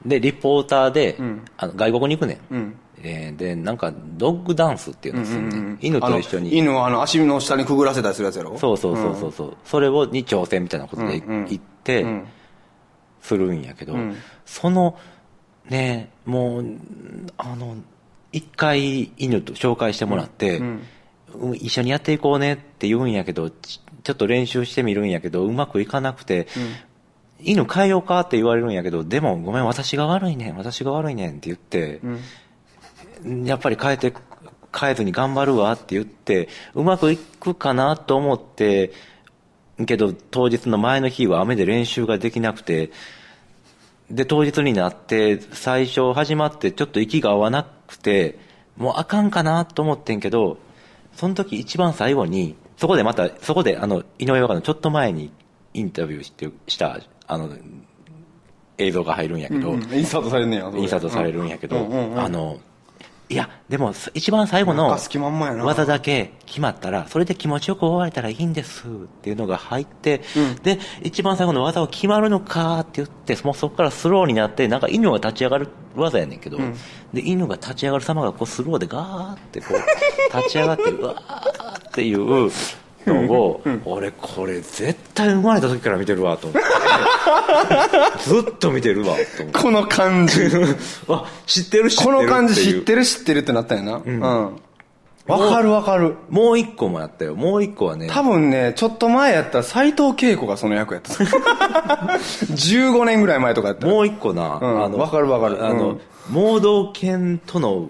[0.05, 2.55] で、リポーターで、んあの外国に行くねん。
[2.55, 2.77] うん。
[3.03, 5.79] えーで、なんか、ドッグダンスっていうのをするね、ん。
[5.81, 6.59] 犬と一緒に。
[6.59, 8.59] 犬をあの、足の下にくぐらせたりするやつやろ？
[8.59, 12.27] そうそうそうそうそう、それを、に挑戦みたいなことでうんうん行ってん、
[13.21, 14.17] するんやけど、ん。
[14.45, 14.99] その、
[15.69, 16.65] ね、もう、
[17.37, 17.77] あの、
[18.33, 20.83] 一回犬と紹介してもらって、うん。
[21.55, 26.49] 一緒にやっていこうねって言うんやけど、ちちょっと練習してみるんやけど、うまくいかなくて、
[27.39, 32.01] 犬変えようかって言われるんやけど、でもごめん、私が悪いねん、私が悪いねんって言って、
[33.47, 34.13] やっぱり変えて、
[34.79, 38.93] 変えずに頑張るわって言って、うまくいくかなと思って、
[39.87, 42.91] けど当日の前の日は雨で練習ができなくて、
[44.11, 48.39] で、当日になって、最初始まってちょっと息が合わなくて、
[48.77, 50.59] もうあかんかなと思ってんけど、
[51.15, 55.31] その時一番最後に、そこでまた、そこであの、井上和歌のちょっと前に
[55.75, 57.51] インタビューして、した、あの、
[58.79, 60.73] 映像が入るんやけど、うんインサートされんねや。
[60.75, 62.59] インサートされるんやけど、うんうんうんあの、
[63.31, 64.89] いや、でも、一番最後の
[65.65, 68.91] 技だけ決まったら、それで気持ちよく終われたらいいんですっ
[69.23, 70.23] ていうのが入って、
[70.65, 76.59] で、一番最後の技は決まるのかって言って、もうそこからスローになって、なんか犬が立ち上がる技やねんけど、
[77.15, 82.51] で、犬が立ち上がる様がこうスローでガーってこう、立ち上がって、うわーっていう
[83.07, 86.69] のを、俺これ絶対生まれた時から見てるわと思って。
[88.25, 89.59] ずっと見てるわと思って。
[89.59, 90.43] この感じ。
[91.09, 94.03] あ、知ってる知ってるこの感じ知っるてる知ってるってなったんやな。
[94.05, 94.21] うん。
[94.21, 94.53] わ
[95.49, 96.17] かるわかる。
[96.29, 97.37] もう一個もやったよ。
[97.37, 101.13] もう一個はね、多分ね、ちょっと前やったら斎藤恵子がその役やった。
[101.15, 103.93] 15年ぐらい前とかやったら。
[103.93, 107.89] もう一個な、うんあの、わかるわかるあの、うん盲導犬との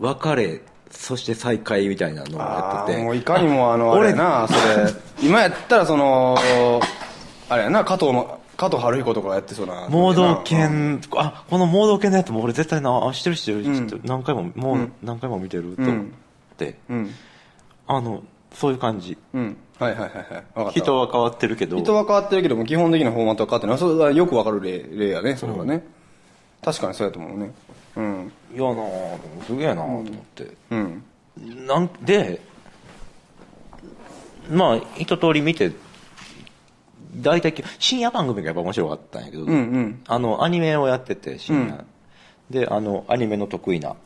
[0.00, 0.60] 別れ、
[0.96, 3.02] そして再会みたいなのをやってて。
[3.02, 4.92] もういかにもあの、あれやな、それ。
[5.22, 6.36] 今やったらその、
[7.48, 9.86] あれやな、加藤の、加藤春彦とかがやってそうな。
[9.88, 16.04] 盲導犬、あ、この盲導犬のやつも俺絶対な、あ、知ってる知ってる、知ってる何回も、もう何回も見てると思っ
[16.56, 17.10] て、うん。
[17.86, 18.22] あの、
[18.52, 19.16] そういう感じ。
[19.34, 19.56] うん。
[19.78, 20.24] はいはいはいはい。
[20.54, 20.80] わかった。
[20.80, 23.78] 人は変わってるけど、人は変わってるけども、基本的なフォーマットは変わってない。
[23.78, 25.84] それはよくわかる例例やね、それはね。
[26.64, 27.52] 確かにそうやと思うね。
[27.96, 28.32] うん。
[28.54, 30.56] いやなぁ、すげえなぁと思って。
[30.70, 31.02] うん。
[31.66, 32.40] なんで、
[34.50, 35.72] まあ、一通り見て、
[37.16, 40.02] 大体、深夜番組がやっぱ面白かったんやけど、うんうん。
[40.06, 41.84] あの、アニメをやってて、深夜。
[42.50, 43.96] で、あの、アニメの得意な、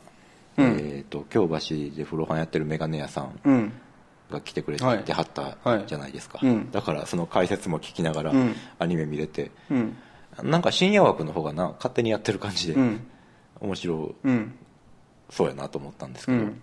[0.57, 3.73] えっ、と、京橋で古本やってるメガネ屋さんうん。
[4.31, 6.39] が来てくれてはいはったはいじゃないですか。
[6.41, 9.97] うんだから、その解説も聞きながらうん、アニメ見れて、うん。
[10.43, 13.05] なんか深夜枠の方がな、勝手にやってる感じで、うん。
[13.61, 14.53] 面白うん。
[15.29, 16.61] そうやなと思ったんですけど、うん。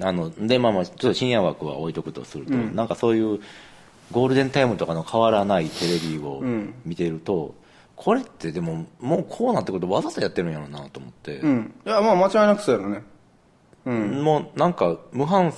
[0.00, 3.40] あの、で、まあまあ、ちょっと深夜枠は置いとくとすると、なんかそういう、
[4.12, 7.54] ゴールデンタイムとかの変わらないテレビをうん見てると、
[7.96, 11.74] これってでも、もうこうなってくるとわざとやってるんやろうなと思って、うん。
[11.84, 13.02] いや、まあ間違いなくそうやろね。
[13.86, 14.22] うん。
[14.22, 15.52] もうなんか無反、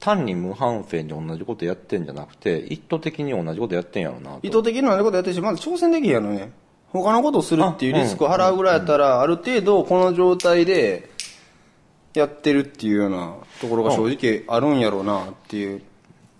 [0.00, 4.40] 単に無反省に同じことやってんじゃなくて、意図的に同じことやってんやろうなと。
[4.42, 6.52] 意図的なことやってるし、まず挑戦できんやろね。
[7.02, 11.10] 他のことをするっていうリスクを払うぐらいやったら、ある程度この状態で
[12.14, 15.82] やってるっていうようなところが正直あるんやろうなっていう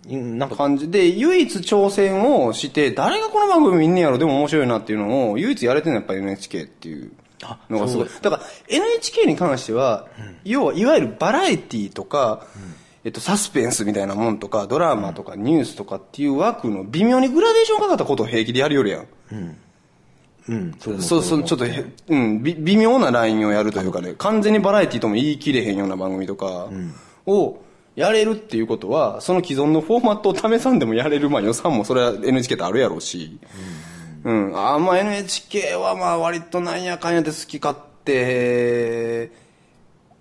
[0.07, 7.12] なんか、感じで、唯一挑戦をして、誰がこの番組見んねやろ、でも面白いなっていうのを、唯一やれてるのはやっぱり NHK っていう
[7.70, 8.09] のがすごい。
[8.20, 10.07] だから NHK に関しては、
[10.44, 12.46] 要はいわゆるバラエティとか、
[13.05, 19.07] えっと、サスペンスみたいなもんとか、ドラマとかニュースとかっていう枠の微妙にグラデーションかかったことを平気でやるよりやん。
[19.32, 19.57] うん。
[20.78, 26.68] それもそうそう、ちょっとへ、うん、び微妙なラインをやるというかね、完全にバラエティとも言い切れへんような番組とか
[27.26, 27.62] を
[27.97, 33.38] やれるっていうことは、その既存のフォーマットを試さんでもやれる、まあ予算もそれは NHK ってあるやろうし、
[34.24, 39.30] うん、あまあ NHK はまあ割となんやかんやで好き勝手、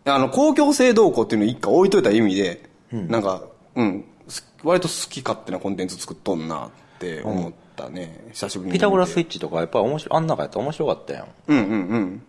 [0.05, 3.43] あの、公共性動向っていうのを一回置いといた意味で、なんか、
[3.75, 6.69] うん、す割と好き勝手なコンテンツ作っとんなっ
[6.99, 8.73] て思ったね、久しぶりに。
[8.73, 11.27] ピタゴラスイッチとかやっぱ面白い、あん中やったら面白かったやん。
[11.47, 12.23] うんうんうん。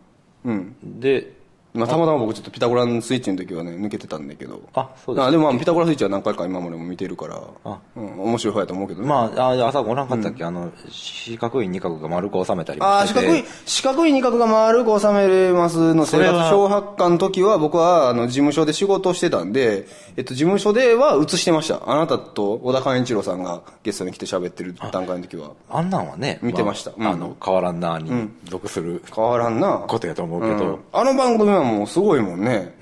[0.45, 1.01] うん。
[1.01, 1.33] で、
[1.75, 4.63] まあ、たまたま僕ちょっとピタゴラスイッチの時はね、抜けてたんだけど。
[4.75, 9.09] あそうですあでもまあ、ピタゴラスイッチは何回か今までも見てるから、あうん、面白い方やと思うけどね。
[9.09, 21.83] まあ、あ朝ごらんかったっけ、あの、四角い二角が丸く収めたりてて四角い、四角い二角が丸く収めれますの生それは活小発刊の時は僕はあの事務所で仕事をしてたんで、えっと事務所では映してました。
[21.91, 25.51] あなたと小田寛一郎さんがゲストに来て喋ってる段階の時は。
[25.69, 29.85] あんなんはね、見てましたうんああの、変わらんなに属する変わらんな。
[29.89, 32.75] ことやと思うけど、うんあの番組はもうすごいもんね。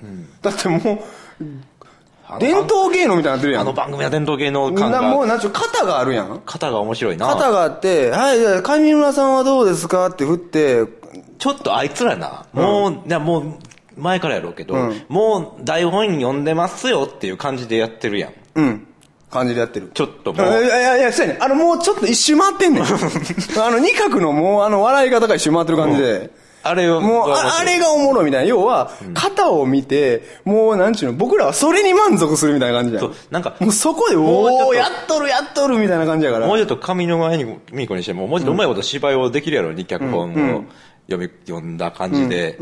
[0.42, 3.62] だってもう、伝統芸能みたいになってるやん。
[3.62, 6.42] あの番組は伝統芸能感なもうが、なんちゅう肩があるやん。
[6.44, 7.26] 肩が面白いな。
[7.28, 10.86] 肩があって、はい、じゃあ上村さんはどうですかって振って、
[11.38, 13.54] ちょっとあいつらな、もう、いやもう、
[13.96, 18.32] 前からやろうけど、うんもう台本読んでますよっていう感じでやってるやん。
[18.54, 18.86] うん。
[19.30, 19.90] 感じでやってる。
[19.94, 22.84] ちょっともいやう、いやいや、そうやねんあの、もうちょっと一周回ってんねん。
[22.84, 26.30] あの、二角のもう、あの、笑い方が一周回ってる感じで。
[26.64, 28.48] あれを、もう、ああれがおもろいみたいな。
[28.48, 33.02] 要は、肩を見て、もう、なんちゅうの、僕らはそれに満足するみたいな感じじゃん。
[33.02, 36.46] そうなんかもうそこで、おー、やっとる、やっとる、みたいな感じやから。
[36.46, 40.64] もうちょっと上の前にミーコにしても、もうちょっとうまいこと芝居をできるやろに、脚本を
[41.10, 42.58] 読み、読んだ感じで、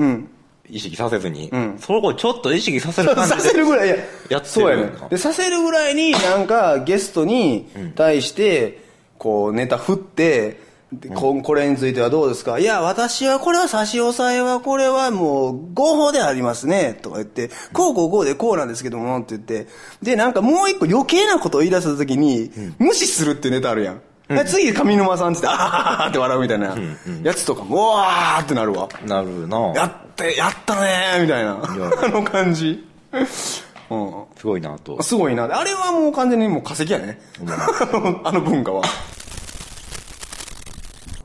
[0.73, 3.41] 意識させずに、そこをちょっと意識させる感じで。
[3.43, 4.45] させるぐらい、いや、やってる。
[4.47, 8.83] そうやねなで、させるぐらいに、なんか、ゲストに対して、
[9.19, 12.59] こう、ネタ振って、でここれについてはどうですか？
[12.59, 19.69] いや、私はこれは差し押さえは、これはもう、合法でありますね、とか言って、こうこうこうでこうなんですけども、って言って、
[20.03, 22.51] で、なんかもう一個余計なことを言い出した時に、
[22.81, 24.01] 無視するってネタあるやん。
[24.31, 26.77] で次、上沼さんって言って、あはははって笑うみたいな
[27.25, 28.89] やつとかも、うわーってなるわ。
[29.05, 31.61] なるなやって、やったねーみたいな。
[32.05, 32.87] あの感じ。
[33.13, 33.27] うん。
[33.27, 35.03] すごいなと。
[35.03, 35.45] すごいな。
[35.45, 37.21] あれはもう完全にもう化石やね。
[37.45, 38.83] あの あの文化は。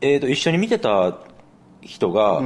[0.02, 1.16] えーと、一緒に見てた
[1.82, 2.42] 人が、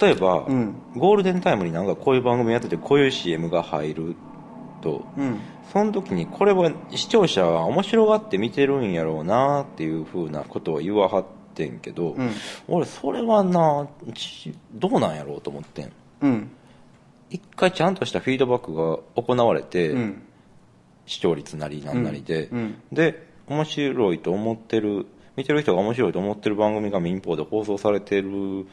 [0.00, 4.16] 例えば、んゴールデンタイムになんかこういう番組やってて、こういう CM が入る
[4.82, 5.40] と、うん。
[5.74, 12.30] その時にこれは視聴者は面白がって見てるんやろうなっていうふうなことを言わはってんけど、ん。
[12.68, 15.92] 俺それはなちどうなんやろうと思ってん。
[16.20, 16.50] うん。
[17.28, 20.22] 一回ちゃんとしたフィードバックが行われて、うん。
[21.06, 22.50] 視聴率なりなんなりで、
[22.92, 28.68] で面白いと思ってる見てる人が面白いと思ってる番組が民放で放送されてる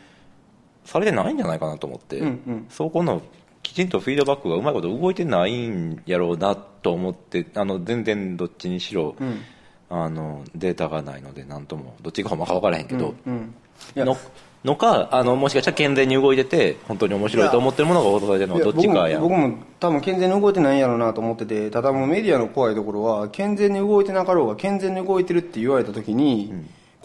[0.86, 2.66] されてないんじゃないかなと思って、うんうん。
[2.70, 3.24] そこの
[3.64, 9.41] きちんとフィードバックがうまいこと動いてないんやろうなと思ってあの全然どっちにしろ、ん。
[9.93, 13.53] あのデータがないので何ともどっちがほんまか分からへんけど、うん。
[13.95, 14.05] いや。
[14.05, 14.18] の
[14.64, 26.53] のかあのもしかしたら健全に動いてて本当に面白いと思ってるものがされてるのはどっちかや僕も僕も多分健全に動いてないんやろうなと思っててただもうメディアの怖いところは健全に動いてなかろうが健全に動いてるって言われた時に、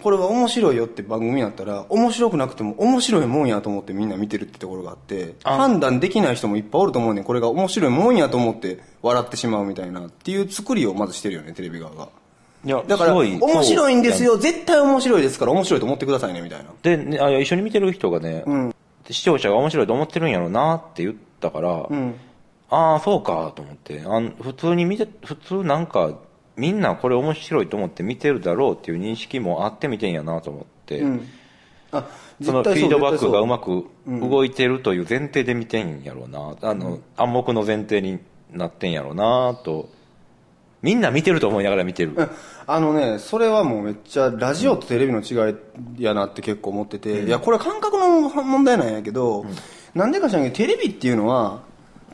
[0.03, 7.25] これは面白いよって番組やったら面白くなくても面白いもんやと思ってみんな見てるってところがあって判断できない人もいっぱいおると思うねん。
[7.25, 12.09] これが面白いもんやと思って笑ってしまうみたいなっていう作りをまずしてるよねテレビ側が。
[12.65, 14.37] いやだから面白いんですよ。
[14.37, 16.67] 絶対面白いですから面白いと思ってくださいねみたいな。
[16.83, 18.45] で、ね、あ一緒に見てる人がね、
[19.09, 22.15] 視聴者が面白いと思ってるんやろうなって言ったから、ん。
[22.69, 26.19] ああそうかと思ってあん普通に見て普通なんか
[26.57, 31.29] みんなこれ面白いと思って見てるだろうっていう認識もあって見てんやなと思って、うん。
[31.93, 32.09] あ
[32.43, 38.19] そのフィードバックがうまくく動いてるという前提で見てんやろうな、あの暗黙の前提に
[38.53, 39.89] なってんやろうなと。
[40.83, 42.31] みんな見てると思いながら見てる、うん。
[42.67, 45.53] あのね、それはもうめっちゃラジオとテレビの違
[45.99, 49.47] いやなって結構思ってて、いや、これは感覚の問題なんやけど、
[49.95, 51.63] なんでか知らんけど、テレビっていうのは、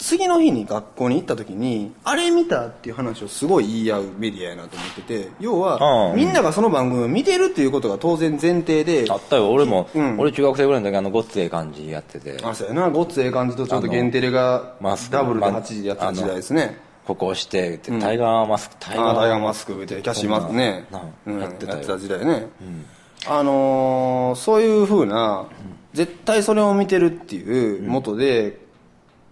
[0.03, 9.53] 次の日に学校に行った時に、あれ見たっていう話をすごい言い合うメディアやなと思ってて、要あは、あみんながその番組を見てるっていうことが当然前提で、あったよ。
[9.53, 10.19] 俺も、うん。
[10.19, 12.37] 俺中学生ぐらいの時あのごっつええ感じやってて。
[12.43, 16.81] あ、そうやな、ごっつええ感じとちょっと限テレがマスクダブルでま8時やった時代ですね。
[17.07, 20.87] ここ押してタイガーマスク、タイああ、タイガーママスクでキャッシーマスクね。
[20.91, 21.41] な、うん。
[21.41, 22.49] やってた時代ね。
[23.29, 25.47] あのーそういうふうな、
[25.95, 28.62] 絶対それを見てるっていう元で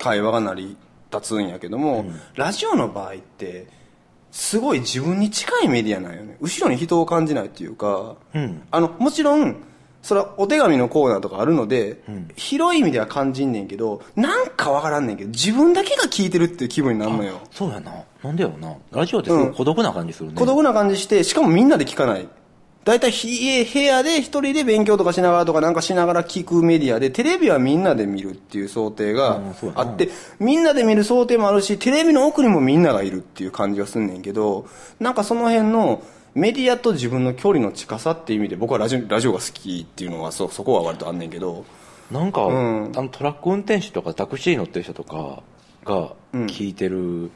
[0.00, 0.76] 会話が成り
[1.12, 3.68] 立つんやけども、ラジオの場合って
[4.32, 6.36] すごい自分に近いメディアなんよね。
[6.40, 8.62] 後ろに人を感じないっていうか、うん。
[8.70, 9.56] あのもちろん
[10.02, 12.00] それはお手紙のコーナーとかあるので、
[12.36, 17.40] 広い意味では感じんねんけどなんかわからんねんけど自分だけが聞いてるっていう気分になるのよ。
[17.50, 17.92] そうやな。
[18.22, 18.74] なんでやろな。
[18.92, 22.28] ラジオってすごい孤独な感じするね、孤独な感じしてしかもみんなで聞かない
[22.90, 29.40] 大体ひ部屋で一人で勉強とかしながらとかなんかしながら聞くメディアでテレビはみんなで見るっていう想定が
[29.76, 30.08] あって
[30.40, 34.66] みんなで見る想定もあるしテレビの奥にもみんながいるっていう感じがすんねんけど
[34.98, 36.02] なんかその辺の
[36.34, 41.64] メディアと自分の距離の近さっていう意味で僕はラジオラジオが好きっていうのはそそこは割とあんねんけど。
[42.10, 42.92] なんか、うん。
[42.96, 45.44] あのトラック運転手とかタクシー乗ってる人とか
[45.84, 47.30] が聞いてる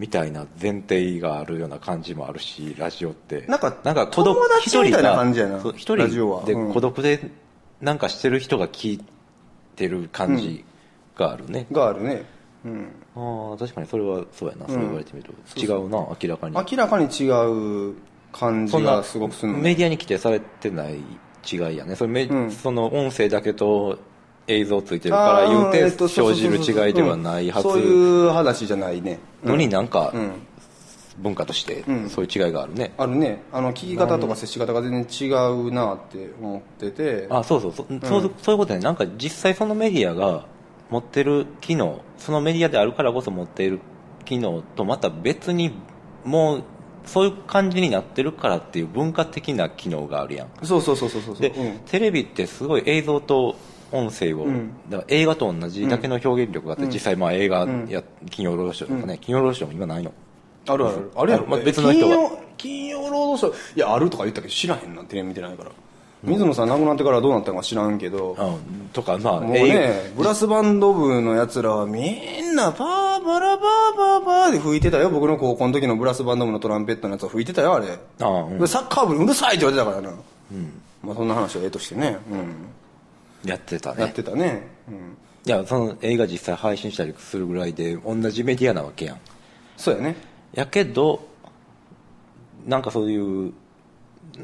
[0.00, 3.44] みたいな前提があるような感じもあるしラジオって。
[3.46, 5.58] なんかなんか孤独友達みたいな感じやな。
[5.58, 6.72] 一人でうん。
[6.72, 7.30] 孤独で
[7.82, 9.04] なんかしてる人が聞い
[9.76, 10.64] てる感じ
[11.16, 12.24] があるね、があるね、
[12.64, 15.60] うん、ああ確かにそれはそうやな、そう言われてみると。
[15.60, 16.56] 違うな明らかに。
[16.56, 17.94] 明らかに違う
[18.32, 20.96] 感じがすごくするのメディアに規定されてない
[21.50, 21.94] 違いやね。
[21.94, 22.50] それめ、うん。
[22.50, 23.98] その音声だけと
[24.46, 27.68] 映像ついてるから言うて生じる違いではないはず。
[27.68, 27.74] うん。
[27.74, 30.32] そういう話じゃないねのになんかうん。
[31.18, 32.08] 文化としてうん。
[32.08, 33.42] そういう違いがあるね、あるね。
[33.52, 37.26] あの聞き方とか接し方が全然違うなって思ってて。
[37.28, 37.72] あそうそう。
[37.72, 38.80] そ,、うそうそういうことね。
[38.80, 40.46] なんか実際そのメディアが
[40.88, 43.80] 持ってる機能そのメディアであるからこそ持っている
[44.24, 45.72] 機能とまた別に
[46.24, 46.62] もう
[47.04, 50.48] そういう感じになってるからっていう文化的な機能があるやん。
[50.62, 51.42] そうそうそうそうそうそう。
[51.42, 51.78] で、うん。
[51.86, 53.56] テレビってすごい映像と
[53.92, 60.12] 音声を、うんだから映画と同じだけの表現力があって、実際まあ映画や、金曜ロードショーとかね、金曜ロードショーも今ないの
[60.68, 65.70] あるあるあるやろ、まあ別の人が金曜金曜ロードショーいやあるとか言ったけど知らへんなテレビ見てないから、
[66.22, 72.00] 水野さん亡くなってからどうなったか知らんけど、うんとかまあもうね、ブラスバンド部のやつらはみ
[72.42, 75.10] んなパーバラバーバーバーで吹いてたよ。
[75.10, 77.98] 僕の高校の時のブラスバンド部のトランペットのやつは吹いてたよ、あれ。
[78.20, 80.18] ああうんでサッカー部にうるさいって言われてたからな。
[81.02, 82.18] まあそんな話はええとしてね。
[82.30, 82.54] うん。
[83.44, 84.68] やってたやっねてたね。
[84.88, 85.16] うん。
[85.46, 89.20] いやその映画実際配信したりするぐらいで同じメディアなわけやん
[89.76, 90.16] そうやね。
[90.52, 91.26] やけど
[92.66, 93.52] なんかそういう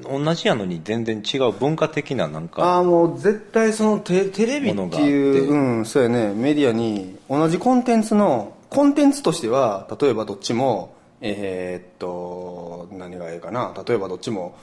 [0.03, 14.57] 同じやのに全然違う文化的ななんあかあ、もう絶対そのテテレビっていう、うん、そうやね、メディアに同じコンテンツの、コンテンツとしては、例えばどっちも、えーっと、何がええかな、例えばどっちも、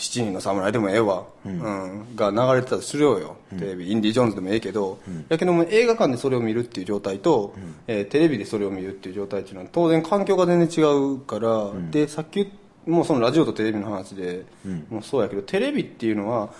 [0.00, 2.16] 七人の侍でもええわ、うん。
[2.16, 4.98] が流れてたとするよ、テレビ、インディ・ジョーンズでもええけど、
[5.28, 7.54] やけども映画館でそれを見るっていう状態と、
[7.86, 12.50] えーテレビでそれを見るっていう状態っていうのは当然環境が全然違うから、でさっき
[12.86, 14.46] もうそのラジオとテレビの話で、
[14.88, 16.50] もうそうやけどテレビっていうのは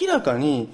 [0.00, 0.72] 明らかに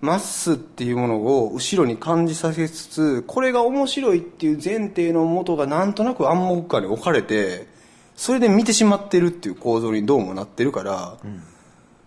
[0.00, 7.66] マスっていうものを後ろに感じさせつつこれが面白いっていう前提のもとがなんとなく暗黙下に置かれて
[8.16, 11.16] それで見てしまってるっていう構造にどうもなってるから、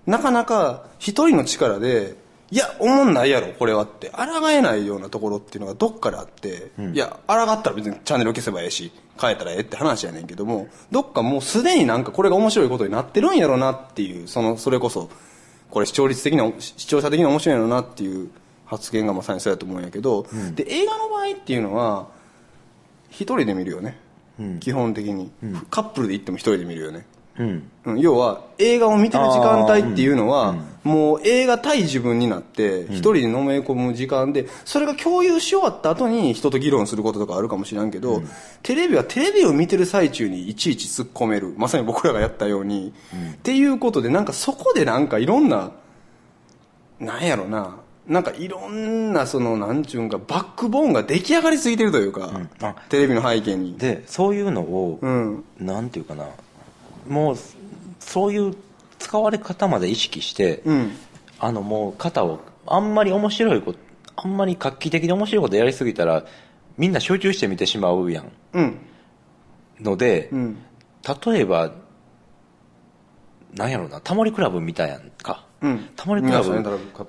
[0.06, 2.16] なかなか一人の力で
[2.51, 4.12] いや思んないやろこれはって。
[4.12, 15.10] 抗えないようなところっていうのがどっかであって、いや抗ったら別にチャンネル消せばええし変えたらええって話やねんけどもどっかもうすでになんかこれが面白いことになってるんやろなっていうそのそれこそ
[15.72, 18.30] これ視聴率的な視聴者的に面白いんやろなっていう
[18.66, 22.08] 発言がまさにそうやと思うんやけど、で映画の場合っていうのは
[23.10, 23.97] 一人で見るよね、
[24.60, 25.32] 基本的に、
[25.70, 27.06] カップルで行っても一人で見るよね
[27.39, 27.71] うん。
[27.86, 27.99] うん。
[27.99, 38.21] 要は映画を見てる時間帯っていうのは、もう映画対自分になって一人でのめり込む時間でそれが共有し終わった後に人と議論することとかあるかもしれんけど、
[38.63, 41.53] テレビはテレビを見てる最中にいちいち突っ込める。
[41.57, 42.93] まさに僕らがやったように、
[43.34, 45.71] っていうことでなんかそこでなんかいろんな
[46.99, 47.77] なんやろな。
[48.07, 52.75] なんかいろんなそのなんちゅうんかバックボーンが出来上がりすぎてるというか、あ。
[52.89, 53.77] テレビの背景に。
[53.77, 55.45] でそういうのを、うん。
[55.59, 56.25] なんていうかな
[57.08, 57.36] もう
[57.99, 58.56] そういう
[58.99, 60.91] 使われ方まで意識して、うん。
[61.39, 63.80] あのもう型をあんまり面白いこと
[64.16, 66.26] あんまり画期的で面白いことやりすぎたら
[66.78, 68.32] みんな集中して見てしまうやん。
[68.54, 68.78] うん。
[69.82, 70.58] ので、うん。
[71.26, 71.74] 例えば
[73.54, 75.89] なんやろうなタモリクラブみたいやんか、うん。
[75.95, 76.54] タモリクラブタ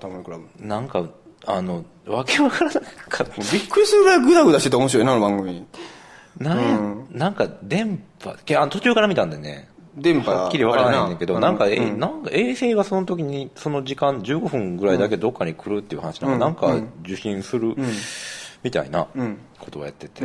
[0.08, 1.08] モリクラブなんか
[1.46, 3.34] あのわけわからなかった。
[3.52, 5.66] びっくりするぐらいグダグダしてて面白いなあの番組。
[6.38, 6.78] なんや、
[7.12, 12.00] なんか電波あの途中から見たんでね電波はっきりわからないんだけどなんか、えうん。
[12.00, 17.74] なんか衛星がその時にその時間15分ぐらいだけどっかに来るっていう話なんか,、なんか受信する
[18.62, 19.06] みたいな
[19.60, 20.24] ことをやってて、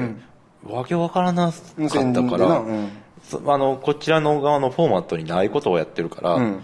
[0.63, 2.63] わけわからなかったから、
[3.53, 6.63] あのこちらの側のフォーマットにないことをやってるから、うん。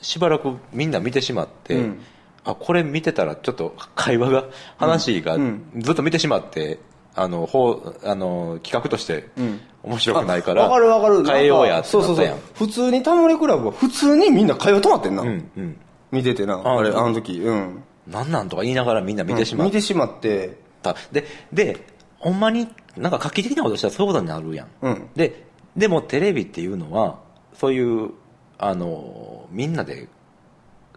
[0.00, 2.00] しばらくみんな見てしまって、うん。
[2.44, 4.44] あこれ見てたらちょっと会話が
[4.78, 5.64] 話がうん。
[5.76, 6.78] ずっと見てしまって
[7.16, 9.60] あのほうあの企画としてん。
[9.82, 11.24] 面白くないから、わかるわかる。
[11.24, 15.76] 変えようやってそうそう普通にタモリクラブは普通にみんな会話止まってんな、うんうん。
[16.10, 16.54] 見ててな。
[16.54, 16.98] ああれうん。
[16.98, 17.38] あの時。
[17.38, 17.82] うん。
[18.06, 20.58] なんなんとか言いながらみんな見てしまっ見てしまって。
[20.82, 21.86] た、でで
[22.18, 25.08] ほんまになんか画期的なことしたらそういうことになるやん、うん。
[25.14, 25.46] で
[25.76, 27.20] でもテレビっていうのは
[27.54, 28.10] そういう
[28.58, 30.08] あのみんなで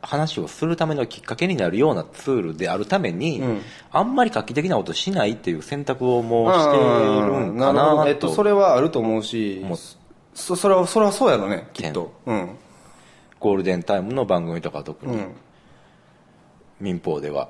[0.01, 3.61] 話をするためのきっかけになるようなツールであるために、うん。
[3.91, 9.65] あんまり画期的なことしないっていう選択をもうしているんかなとえっと、それはあると思うし
[10.33, 12.13] そそれはそれはそうやろねきっと。
[12.25, 12.49] うん。
[13.39, 15.35] ゴールデンタイムの番組とか特に、うん。
[16.79, 17.49] 民放では。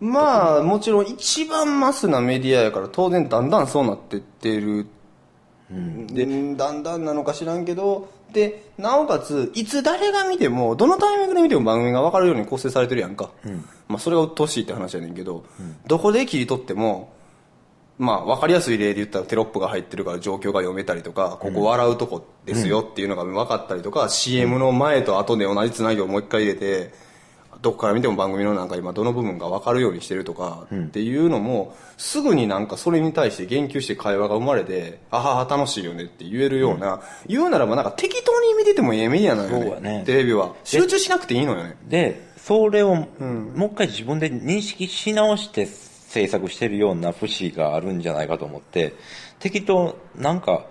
[0.00, 4.86] まあもちろん一番マスなメディアやから当然だんだんそうなってってる。
[5.68, 13.30] でだんだんなのか知らんけどでなおかついつ誰が見てもどのタイミングで見ても番組が分かるように構成されてるやんか、
[13.88, 15.44] まあ、それが鬱陶しいって話やねんけど、
[15.86, 17.14] どこで切り取っても
[17.98, 26.92] まあ分かりやすい例で言ったらテロップが入ってるから状況が読めたりとかここ笑うとこですよっていうのが分かったりとか、CM の前と後で同じつなぎをもう一回入れて
[27.66, 40.04] どこから見ても番組のなんか今どの部分が分かるようにしてるとかっていうのも、すぐになんかそれに対して言及して会話が生まれてあはは楽しいよねって言えるような、言うならばなんか適当に見ててもええメディアなのよね。
[40.06, 40.54] テレビは。
[40.62, 41.76] 集中しなくていいのよね。
[41.88, 48.94] でそれを、もう一回自分で認識し直して制作してるような節があるんじゃないかと思って
[49.40, 50.66] 適当なんか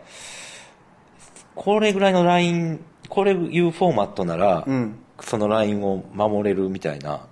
[1.55, 2.79] これぐらいのライン
[3.09, 7.25] これいうフォーマットなら、んそのラインを守れるみたいな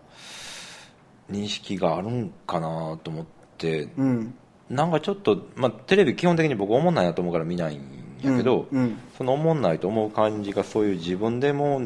[1.29, 3.25] 認識があるんかなと思っ
[3.57, 4.35] て、うん。
[4.69, 7.81] なんかちょっと、まあ、テレビ基本的に僕思んないなと思うから見ないん
[8.21, 8.99] やけど、うんうん。
[9.17, 11.81] その思んないと思う感じがそういう自分でも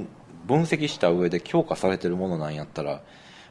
[0.45, 3.01] 分析した上で強化されてるものなんやったら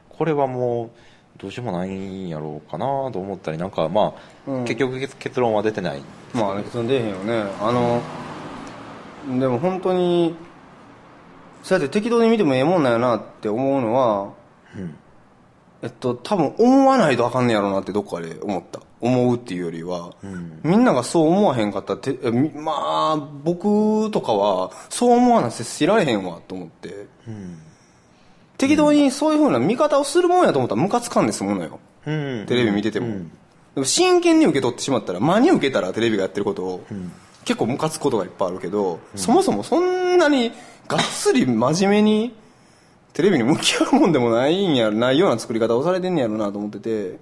[0.08, 0.90] これはもう
[1.38, 4.14] どうしようもないんやろうかなと思ったりなんかま
[4.46, 4.64] あ、うん。
[4.64, 7.44] 結局結結論は出てないまあね結論出えへんよね。
[7.60, 8.02] あの
[9.38, 10.36] でも本当に
[11.66, 14.32] そうやって適当に見てもええもんなんやなって思うのは、
[15.82, 18.80] えっと多分思わないとあかんねやろうなってどっかで思った。
[19.00, 20.14] 思うっていうよりは、
[20.62, 27.08] みんながそう思わへんかったらてまあ僕とかはそう思わな接しられへんわと思って、
[28.58, 32.46] 適当にそういうふうな見方をするもんやと思ったらムカつかんですものよ、うん。
[32.46, 33.08] テレビ見てても、
[33.74, 36.86] でも真剣に受け取ってしまったら真に受けたらテレビがやってることを、
[37.46, 40.52] 結構ムカつくことがいっぱいあるけど、そもそもそんなに
[40.88, 42.34] がっつり真面目に
[43.12, 47.18] テレビに向き合うもんでもないんやないような作り方をされてんねやろなと思ってて、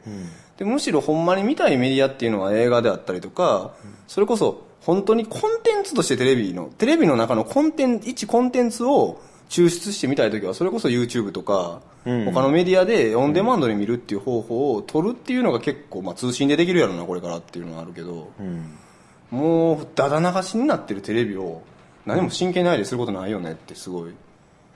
[0.57, 3.75] でむしろほんまに見たいメディアっていうのは映画であったりとか、
[4.09, 9.20] それこそ本当にコンテンツとしてテレビのテレビの中のコンテンツ一コンテンツを
[9.51, 12.25] 抽出してみたい時はそれこそ YouTube とか、うん。
[12.25, 18.79] 他のメディアでオンデマンドで見るっていう方法を取るっていうのが結構、まあ、通信でできるやろなこれからっていうのはあるけど、うん
[19.35, 21.62] もうだだ流しになってるテレビを
[22.07, 24.14] 何も真剣に相手することないよねってすごい。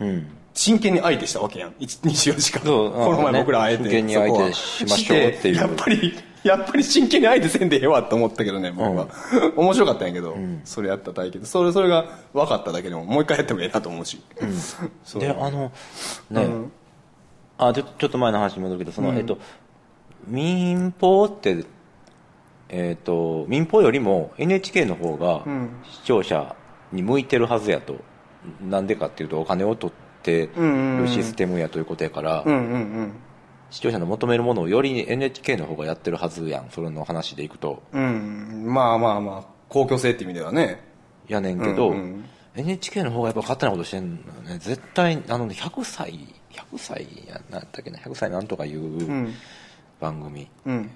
[0.00, 0.26] うん。
[0.52, 1.70] 真剣に相手したわけやん。
[1.74, 5.54] 1 24時間この前僕ら会えて真剣に相手しましょうっていう。
[5.54, 9.08] やっぱりやっぱり真剣に相手せんでええわって思ったけどね僕は、
[9.56, 14.20] 面白かったんやけど、それやった体験それそれが分かっただけでももう一回やってもええなと思うし、
[15.04, 15.20] そう。
[15.20, 15.70] であの
[16.30, 16.72] ね、うん。
[17.58, 19.38] あちょちょっと前の話に戻るけどその、えっと
[20.26, 21.64] 民放って
[22.68, 25.70] えっ、と民放よりも NHK の方がん。
[25.90, 26.54] 視聴者
[26.92, 27.96] に向いてるはずやと。
[28.62, 32.44] なんでかっていうとお金を取ってるシステムやということやから、
[33.70, 36.70] 視聴者の求めるものをより NHK の方がやってるはずやん。
[36.70, 37.82] それの話でいくと。
[37.92, 38.64] うん。
[38.66, 40.80] まあまあまあ公共性って意味ではね。
[41.26, 42.24] やねんけど、うんうん。
[42.56, 46.12] NHK の方がやっぱ勝手なことしてんのよね絶対あのね100歳
[46.50, 49.34] 100歳やなんだっけな100歳なんとかいううん。
[50.00, 50.90] 番組、うん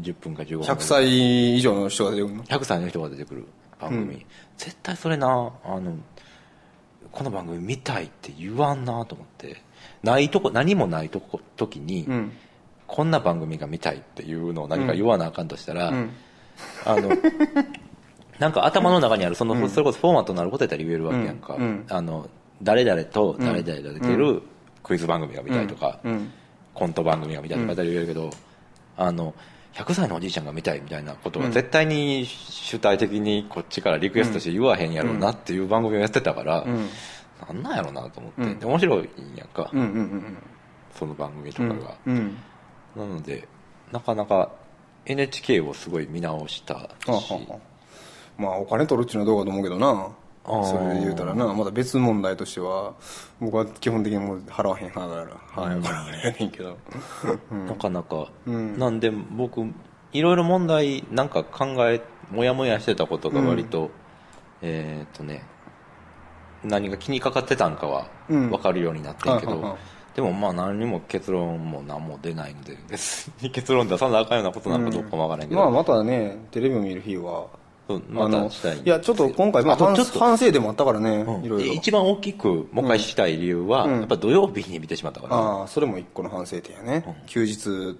[0.00, 0.66] 10分か15分。
[0.66, 3.46] 100歳以上の人が出てくるの？100歳の人が出てくる
[3.80, 5.28] 番組、絶対それな
[5.64, 5.96] あの
[7.12, 9.62] この番組見たいって言わんなと思って。
[10.02, 12.32] ないとこ何もないとこ時に、うん。
[12.86, 16.10] こんな番組が見たいっていうのを何か言わなあかんとしたら、ん。
[16.84, 17.10] あの
[18.38, 21.62] なんか頭の中にあるその、それこそフォーマットになることやったら言えるわけやんか、うん。
[21.62, 21.86] うん。
[21.88, 22.28] あの
[22.62, 24.42] 誰々と誰々が出てる
[24.82, 26.30] クイズ番組が見たいとか、うん。
[26.74, 28.30] コント番組が見たいとか言えるけど、
[28.96, 29.34] あの
[29.76, 36.88] 100歳のおじいちゃんが見たいみたいなことは絶対に主体的にこっちからリクエストして言わへんやろうなっていう番組をやってたから、ん。
[37.46, 38.58] なんなんやろうなと思って、うん。
[38.58, 39.70] で面白いんやんか、
[40.98, 42.36] その番組とかが、うん。
[42.96, 43.46] なので
[43.92, 44.50] なかなか
[45.04, 47.34] NHK をすごい見直したし、
[48.38, 50.08] まあお金取るっていうのはどうかと思うけどな
[50.46, 51.52] それで言うたらな。
[51.52, 52.94] また別問題としては
[53.40, 56.76] 僕は基本的にもう払わへん派だからはいこれはやねんけど。
[57.66, 58.78] なかなか、ん。
[58.78, 59.66] なんで僕
[60.12, 63.90] いろいろ問題なんか考えもやもやしてたことが割と、
[64.62, 65.44] えーっとね
[66.64, 68.50] 何が気にかかってたんかはうん。
[68.50, 69.78] 分かるようになってんけど、はいはいはい
[70.16, 77.48] でもまあ何にも結論も何も出ないので別に結論出さなあかんようなことなんかどうかもわからないけど、まあまたねテレビを見る日は
[77.88, 78.78] うんまたしたい。
[78.78, 81.44] いやちょっと今回、まあ、ちょっと反省でもあったからね、うん。
[81.44, 84.00] いろいろ一番大きくもう一回したい理由は、うん。
[84.00, 87.96] やっぱ土曜日に見てしまったから、ああそれも一個の反省点やね、休日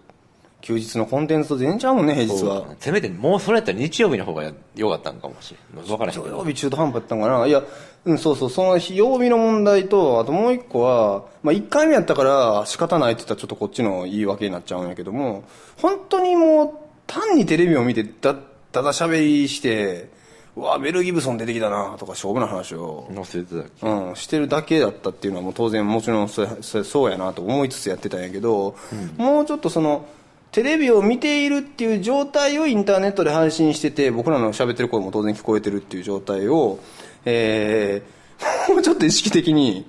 [0.67, 2.57] 休日のコンテンツと全然ちゃうもんね平日は。
[2.57, 5.85] そうせめてもうそれやったら日曜日の方が良かったんかもしれん。
[5.85, 7.47] 分からへん土曜日中途半端やったんかな。
[7.47, 7.63] いや、
[8.05, 8.51] うん、そうそう。
[8.51, 15.45] その日曜日の問題とあともう一個は、まあ、1回目やったから仕方ないって言ったらちょっとこっちの言い訳になっちゃうんやけども
[15.77, 16.71] 本当にもう
[17.07, 18.35] 単にテレビを見てだ
[18.77, 20.11] ただ喋りして
[20.55, 23.11] うわベル・ギブソン出てきたなとか勝負の話を。
[23.15, 28.77] 載せてたうん、してるだけだったっていうのはもう当然もちろんそれそれそうやなと思いつつやってたんやけど、
[29.17, 30.07] もうちょっとその
[30.53, 36.79] テレビを見ているっていう状態をインターネットで配信してて僕らの喋ってる声も当然聞こえてるっていう状態を、
[37.25, 38.26] えー、
[38.69, 39.87] もうちょっと意識的に、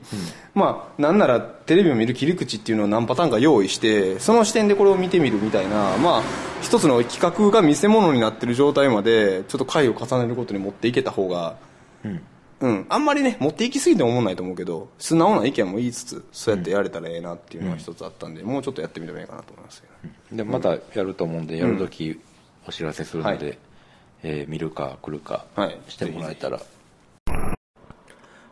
[0.53, 6.23] まあなんならテレビを見る切り口っていうのを何パターンか用意してその視点でこれを見てみるみたいなまあ
[6.61, 11.55] 一つの企画が見せ物になってる状態までちょっと回を重ねることに持っていけた方が
[12.03, 12.21] うん。
[12.59, 19.87] うん、あんまりね持っていきすぎても思わないと思うけど素直な意見も言いつつそうやってやれたらええなっていうのが一つあったんで、もうちょっとやってみてもいいかなと思いますけ
[20.31, 22.19] ど、でまたやると思うんで、やるとき
[22.67, 23.57] お知らせするので、はい。
[24.23, 25.77] えー見るか来るかはい。
[25.87, 26.63] してもらえたら、は
[27.53, 27.56] い、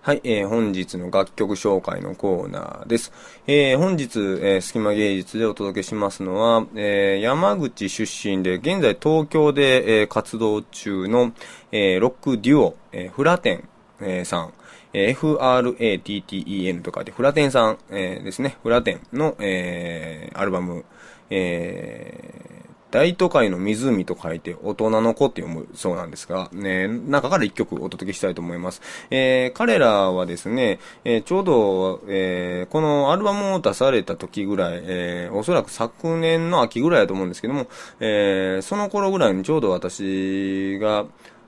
[0.05, 3.11] はいえー本日の楽曲紹介のコーナーです。
[3.47, 11.31] えー本日、えー、隙間芸術でお届けしますのは、えー山口出身で、現在東京で、えー活動中の、
[11.71, 13.67] えーロックデュオ、えーフラテン、
[13.99, 14.53] えーさん、
[14.93, 20.85] えー FRATTEN と書いて、フラテンさん、えーですね、フラテンの、えーアルバム、
[21.31, 22.54] えー
[22.95, 28.81] 大都会の湖と書いて、大人の子って読むそうなんですが、ね、中から一曲お届けしたいと思います。
[29.09, 37.67] えー彼らはですね、えーちょうど、えーこのアルバムを出された時ぐらい、えーおそらく昨年の秋ぐらいだと思うんですけども、
[37.99, 41.05] えーその頃ぐらいにちょうど私が、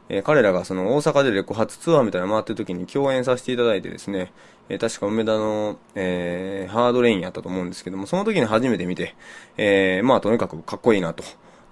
[0.10, 4.34] えー彼らがその大阪でレコ発ツアーみたいなの回ってる時に共演させていただいてですね、
[4.70, 9.16] え確か梅田の、えーハードレインやったと思うんですけども、その時に初めて見て、
[9.58, 11.24] えーまあとにかくかっこいいなと。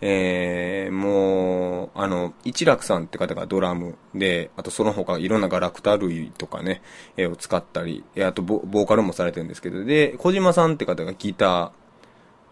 [0.02, 6.82] えーもう、あの、一楽さんって方がドラムで、あとその他いろんなガラクタ類とかね、
[7.18, 11.72] えーを使ったり、えあとボーカルもされてるんですけど、で、小島さんって方がギター、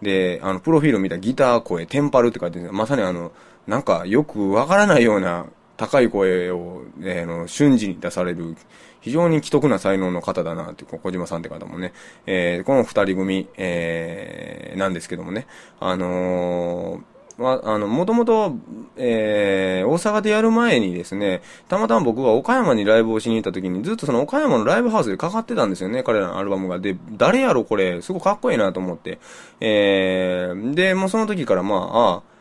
[0.04, 3.32] で、あの、プロフィール見たギター声、テンパルって書いてまさにあの、
[3.68, 5.46] なんかよくわからないような
[5.78, 8.56] 高い声を、えーの、瞬時に出される、
[9.04, 11.92] 非常に奇特な才能の方だなって、こう小島さんって方もね、
[12.26, 15.46] えーこの二人組、えーなんですけどもね、
[15.80, 17.02] あのー
[17.36, 18.56] まあ、あの、もともと、
[18.96, 26.80] えー大阪でやる前にですね、たまたま僕が岡山にライブをしに行った時に、ずっとその岡山のライブハウスでかかってたんですよね、彼らのアルバムが。
[26.80, 29.20] で、誰やろこれ、すごいかっこいいなと思って。
[29.60, 32.33] えーで、もうその時からまあ、ああ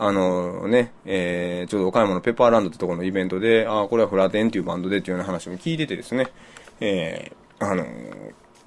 [0.00, 6.28] あのね、えーちょうど岡山のペッパーランドってところのイベントで、ああこれはフラテンっていうバンドでっていうような話も聞いててですね、
[6.80, 7.84] えーあの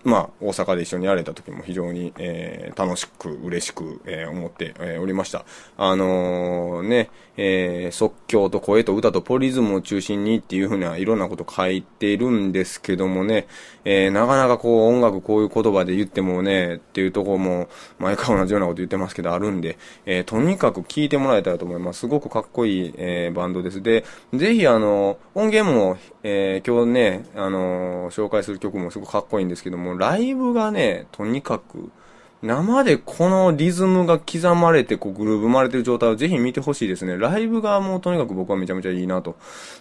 [0.03, 5.45] まあ、大阪で一緒にやれた時も非常に、えー楽しく、嬉しく、えー思って、えーおりました。
[5.77, 13.47] あのーね、えー即興と声と歌とポリズムを中心にっていうふうないろんなこと書いてるんですけどもね、
[13.85, 17.67] えーなかなかこう音楽こういう言葉で言ってもね、っていうところも
[17.99, 22.01] 毎回同じようなこと言ってますけどあるんで、えーとにかく聴いてもらえたらと思います。
[22.01, 23.81] すごくかっこいい、えーバンドです。
[23.81, 24.03] で、
[24.33, 31.89] ぜひあの、音源も、え今日ね、あの紹介する曲もすごくかっこいいんですけども、ライブがね、とにかく、
[32.41, 37.15] 生でこのリズムが刻まれて、こうグルーブ生まれてる状態をぜひ見てほしいですね。
[37.15, 39.35] ライブがもうとにかく僕はめちゃめちゃいいなと、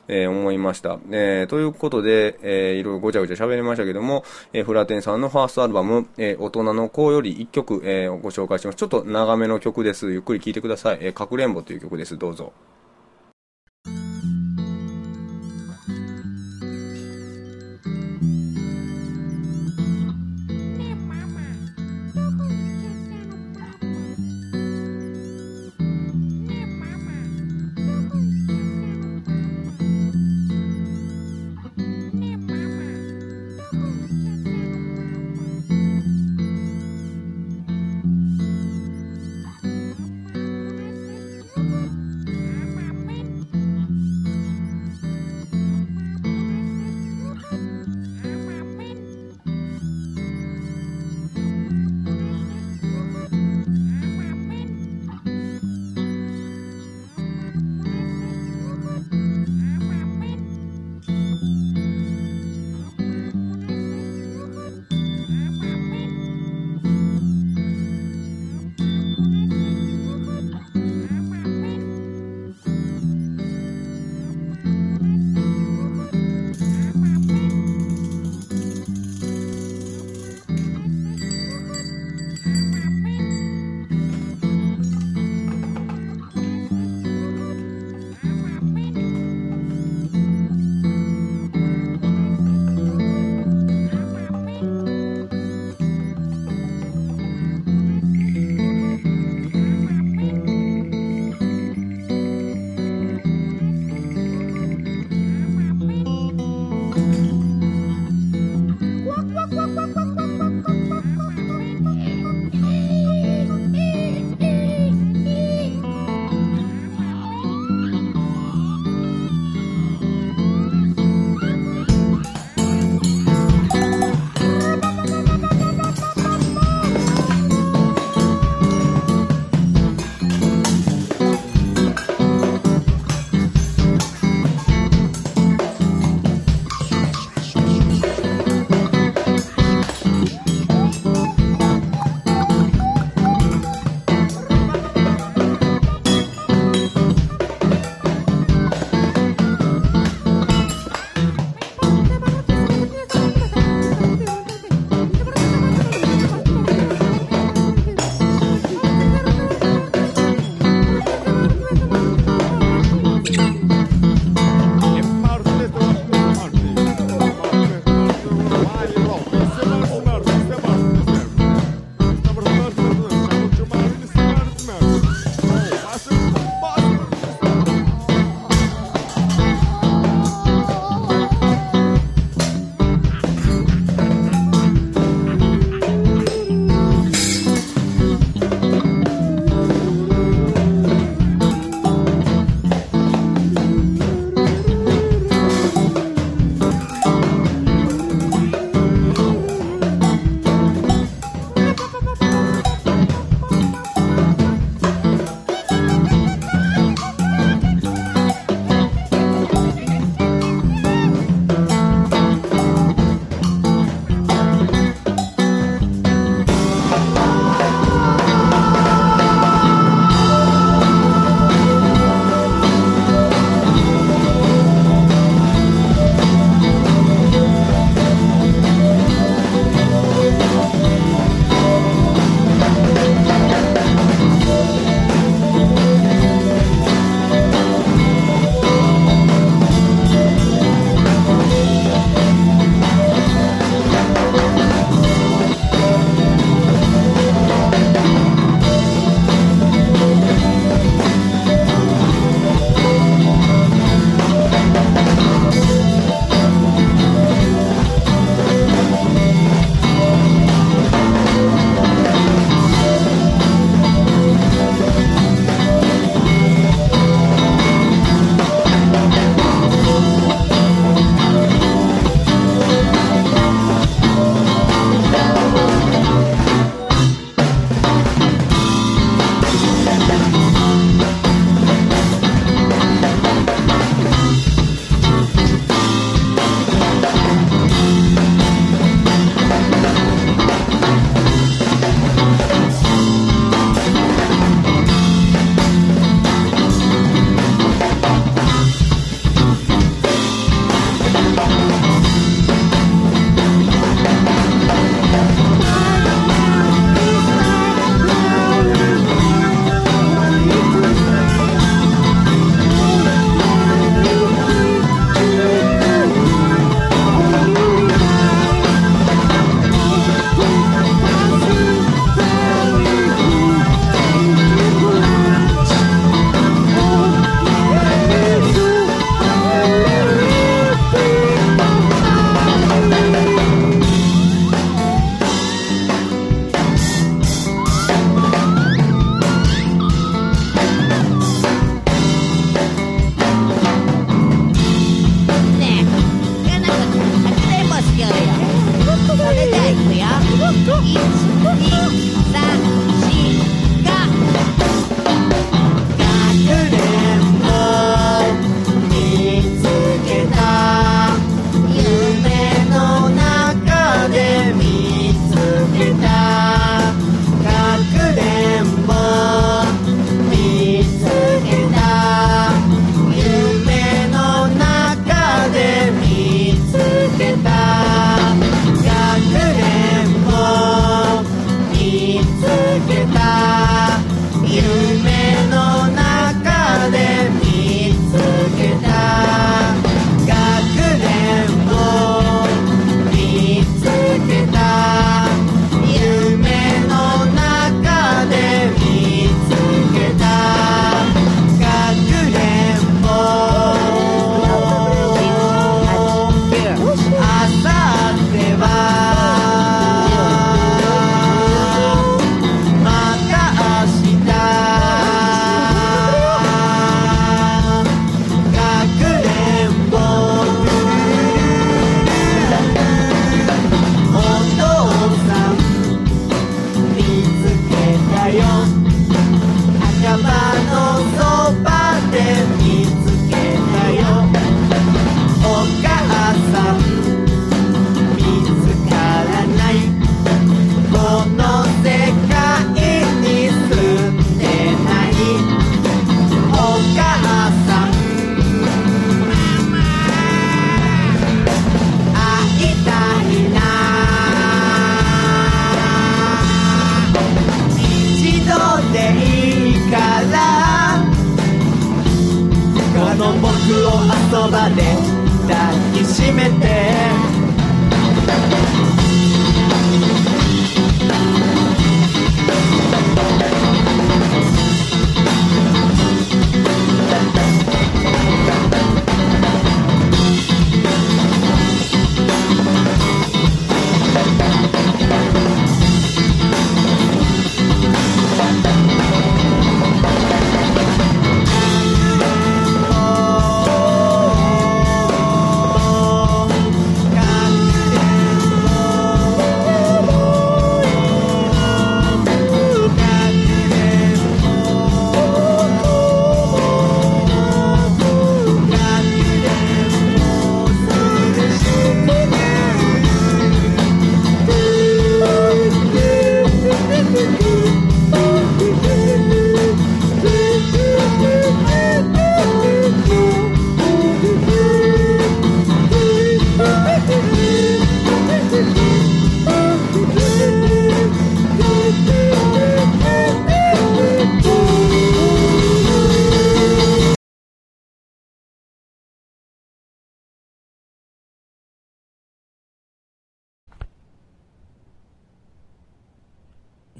[0.08, 0.98] えー思いました。
[1.10, 8.76] えーということで、えーいろいろごちゃごちゃ喋りましたけども、えーフラテンさんのファーストアルバム、えー大人の子より1曲、えーご紹介します。
[8.76, 10.10] ちょっと長めの曲です。
[10.10, 10.98] ゆっくり聴いてください。
[11.00, 12.18] えーかくれんぼという曲です。
[12.18, 12.52] どうぞ。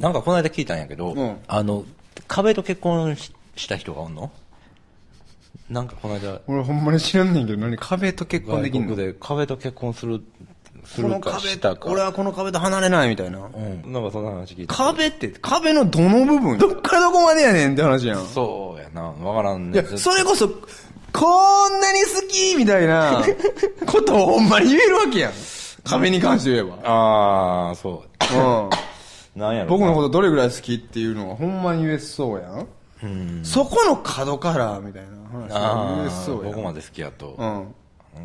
[0.00, 1.84] なんかこの間聞いたんやけど、うんあの、
[2.26, 4.32] 壁と結婚しした人がおんの？
[5.68, 10.22] なんかこの間、俺ほんまに知らんねんけど、何壁と結婚できん国で壁と結婚する、
[10.84, 11.90] すこのるか壁したか。
[11.90, 13.38] 俺はこの壁と離れないみたいな。
[13.38, 13.92] うん。
[13.92, 14.74] なんかそんな話聞いた。
[14.74, 16.58] 壁って、壁のどの部分？
[16.58, 18.26] どっからどこまでやねんって話やん。
[18.26, 19.02] そうやな。
[19.02, 20.48] わからんいやね。、それこそ、
[21.12, 23.22] こんなに好きみたいな
[23.86, 25.32] ことをほんまに言えるわけやん。
[25.84, 26.76] 壁に関して言えば。
[26.84, 28.36] ああ、そう。
[28.38, 28.70] うん。
[29.40, 29.70] なんやろな。
[29.70, 32.66] 僕のことどれぐらい好きっていうのがほんまに言えそうやん。
[33.02, 33.40] うん。
[33.44, 36.44] そこの角から、みたいな話が言えそうやん。
[36.54, 37.34] 僕まで好きやと。
[37.38, 37.74] うん。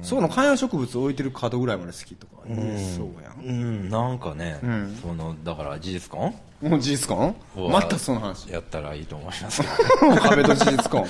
[0.02, 3.46] その観葉植物置いてる角ぐらいまで好きとか言えそうやん。
[3.46, 6.34] うん、なんかね、んその、だから事実婚？
[6.62, 7.36] もう事実婚？
[7.56, 8.50] はまたその話。
[8.50, 9.62] やったらいいと思います。
[10.22, 11.06] 壁と事実婚。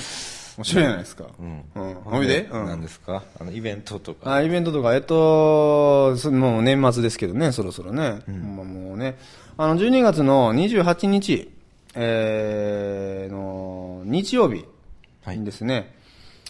[0.57, 1.25] 面白いじゃないですか。
[1.39, 1.63] うん。
[1.75, 1.93] うん。
[1.95, 3.23] ほいで、うん何ですか？
[3.39, 4.33] あの、イベントとか。
[4.33, 8.19] あイベントとか、えっと、そもう年末ですけどね、そろそろね。
[8.25, 9.17] ほんまもうね。
[9.57, 11.51] あの、12月の28日、
[11.95, 14.65] えー、の、日曜日
[15.23, 15.93] はいですね。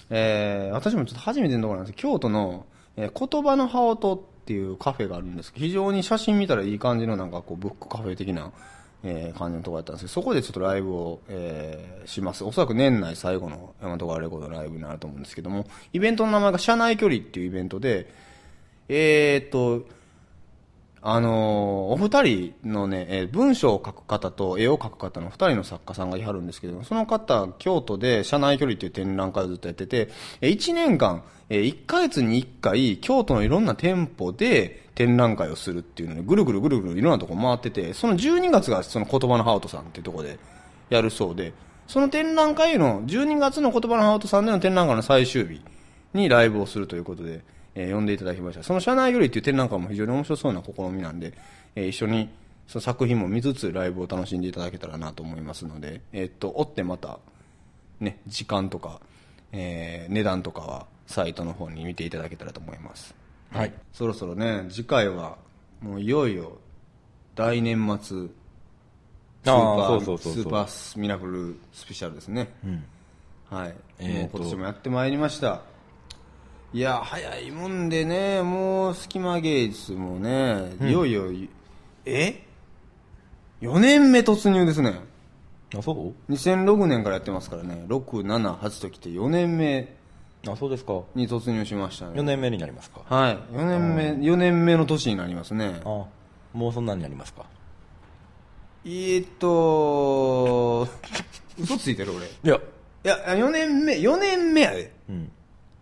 [0.09, 2.65] えー、私もちょっと初めてのところなんですけど、京都の、
[2.97, 8.51] えー言葉のハオトっていうカフェがあるんですけど、非常に写真見たらいい感じのなんかこう、ブックカフェ的な、
[9.05, 12.43] えー感じのところだったんですけど、そこでちょっとライブを、えーします。
[12.43, 18.11] おそらく年内最後の山戸川レコードのライブになると思うんですけども、イベントの名前が社内距離っていうイベントで、
[18.89, 19.87] えーっと、
[21.01, 30.09] あのーお二人のね、えー文章を書く方と絵を描く方の二人の作家さんがいはるんですけども、その方、京都で社内距離という展覧会をずっとやってて、
[30.41, 40.39] えー一年間、えー一ヶ月に一回、京都のいろんな店舗で展覧会をするっていうので、ぐるぐるぐるぐるいろんなとこ回ってて、その12月がその言葉のハートさんっていうとこで
[40.89, 41.53] やるそうで、
[41.87, 45.61] その展覧会の、12月の言葉のハートさんでの展覧会の最終日
[46.13, 47.43] にライブをするということで、
[47.75, 48.63] えー呼んでいただきました。
[48.63, 51.33] その社内よりっていう展覧会も非常に面白そうな試みなんで、
[51.75, 52.29] えー一緒に
[52.67, 57.19] その作品も見つつライブを楽しんでいただけたらなと思いますので、えーっと、追ってまた、
[57.99, 59.01] ね、時間とか、
[59.51, 63.24] えー値段とかはサイトの方に見ていただけたらと思います。
[63.59, 63.73] はい。
[63.93, 65.37] そろそろね、次回は、
[65.81, 66.57] もういよいよ、
[67.35, 72.49] 大年末、スーあパー、ーそうそうそうそうスーパーミラクルスペシャルですね。
[73.49, 73.75] はい。
[73.99, 75.61] えーともう今年もやってまいりました。
[76.73, 81.25] いや、早いもんでね、もう隙間芸術もね、いよいよ、
[82.05, 82.43] え
[83.61, 84.99] ?4 年目突入ですね。
[85.77, 89.94] あ、そう？2006年からやってますからね、6、7、8ときて4年目
[90.47, 91.01] あ、そうですか。
[91.15, 92.19] に突入しましたね。
[92.19, 93.01] 4年目になりますか。
[93.13, 93.37] はい。
[93.53, 95.81] 4年目、4年目の年になりますね。
[95.85, 96.05] あ
[96.53, 97.45] もうそんなになりますか。
[98.85, 100.87] えーっと、
[101.59, 102.25] 嘘ついてる俺。
[102.25, 102.59] いいや、
[103.03, 104.91] や、4年目、4年目やで。
[105.09, 105.31] うん。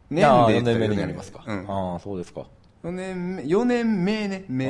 [0.10, 1.44] 年で4年目になりますか。
[1.45, 1.65] うん。
[1.69, 2.45] ああ、そうですか。
[2.84, 4.69] 4年目、4年目ね、ああ、目。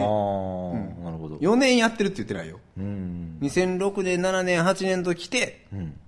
[1.03, 1.35] なるほど。
[1.37, 2.59] 4年やってるって言ってないよ。
[2.77, 3.37] うん。
[3.41, 5.99] 2006年、7年、8年と来て、うん。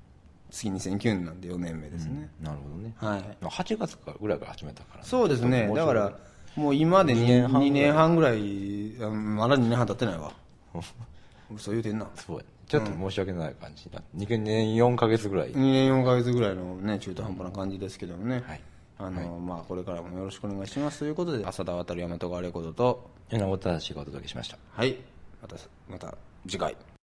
[0.56, 2.30] 次2009年なんで4年目ですね。
[2.42, 2.96] なるほどね。
[2.96, 3.46] はい。
[3.46, 5.70] 8月かぐらいから始めたから、そうですね。
[5.76, 6.18] だから、
[6.56, 10.32] もう今で 2, 二年半ぐらい2年半ぐらい、あまだ2年半経ってないわ。
[11.54, 12.08] 嘘言うてんな。
[12.16, 12.46] すごい。
[12.68, 14.02] ちょっと申し訳ない感じな。
[14.18, 15.52] 2年4ヶ月ぐらい。
[15.52, 18.42] 2年4ヶ月ぐらいのね、中途半端な感じですけどもね。
[18.48, 18.62] はい
[18.98, 24.58] あの、まあ、これからもよろしくお願いしますということで、浅田渡る大和川レコードと、えなごただしがお届けしました。
[24.72, 24.96] はい。
[25.42, 25.58] また、
[25.90, 26.18] また
[26.48, 26.95] 次回。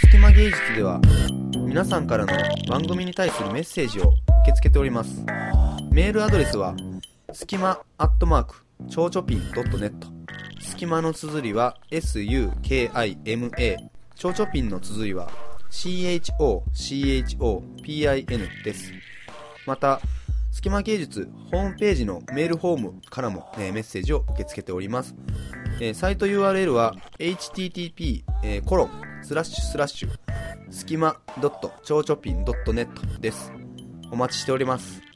[0.00, 1.00] 隙間芸術では、
[1.66, 2.32] 皆さんからの
[2.68, 4.12] 番組に対するメッセージを受
[4.46, 5.24] け付けております。
[5.90, 6.74] メールアドレスは、
[7.32, 9.92] すきまアットマーク、ちょうちょぴん .net。
[10.60, 13.76] すきまの綴りは、s-u-k-i-m-a。
[14.14, 15.30] ちょうちょぴんの綴りは、
[15.70, 16.64] c-h-o-c-h-o-p-i-n
[18.64, 18.92] です。
[19.66, 20.00] また、
[20.52, 25.16] 隙間芸術ホームページのメールフォームからも、えーメッセージを受け付けております。
[25.80, 28.90] えーサイト URL は http えーコロン
[29.22, 30.10] スラッシュスラッシュ
[30.70, 33.50] スキマドットちょうちょぴん .net です。
[34.10, 35.11] お待ちしております。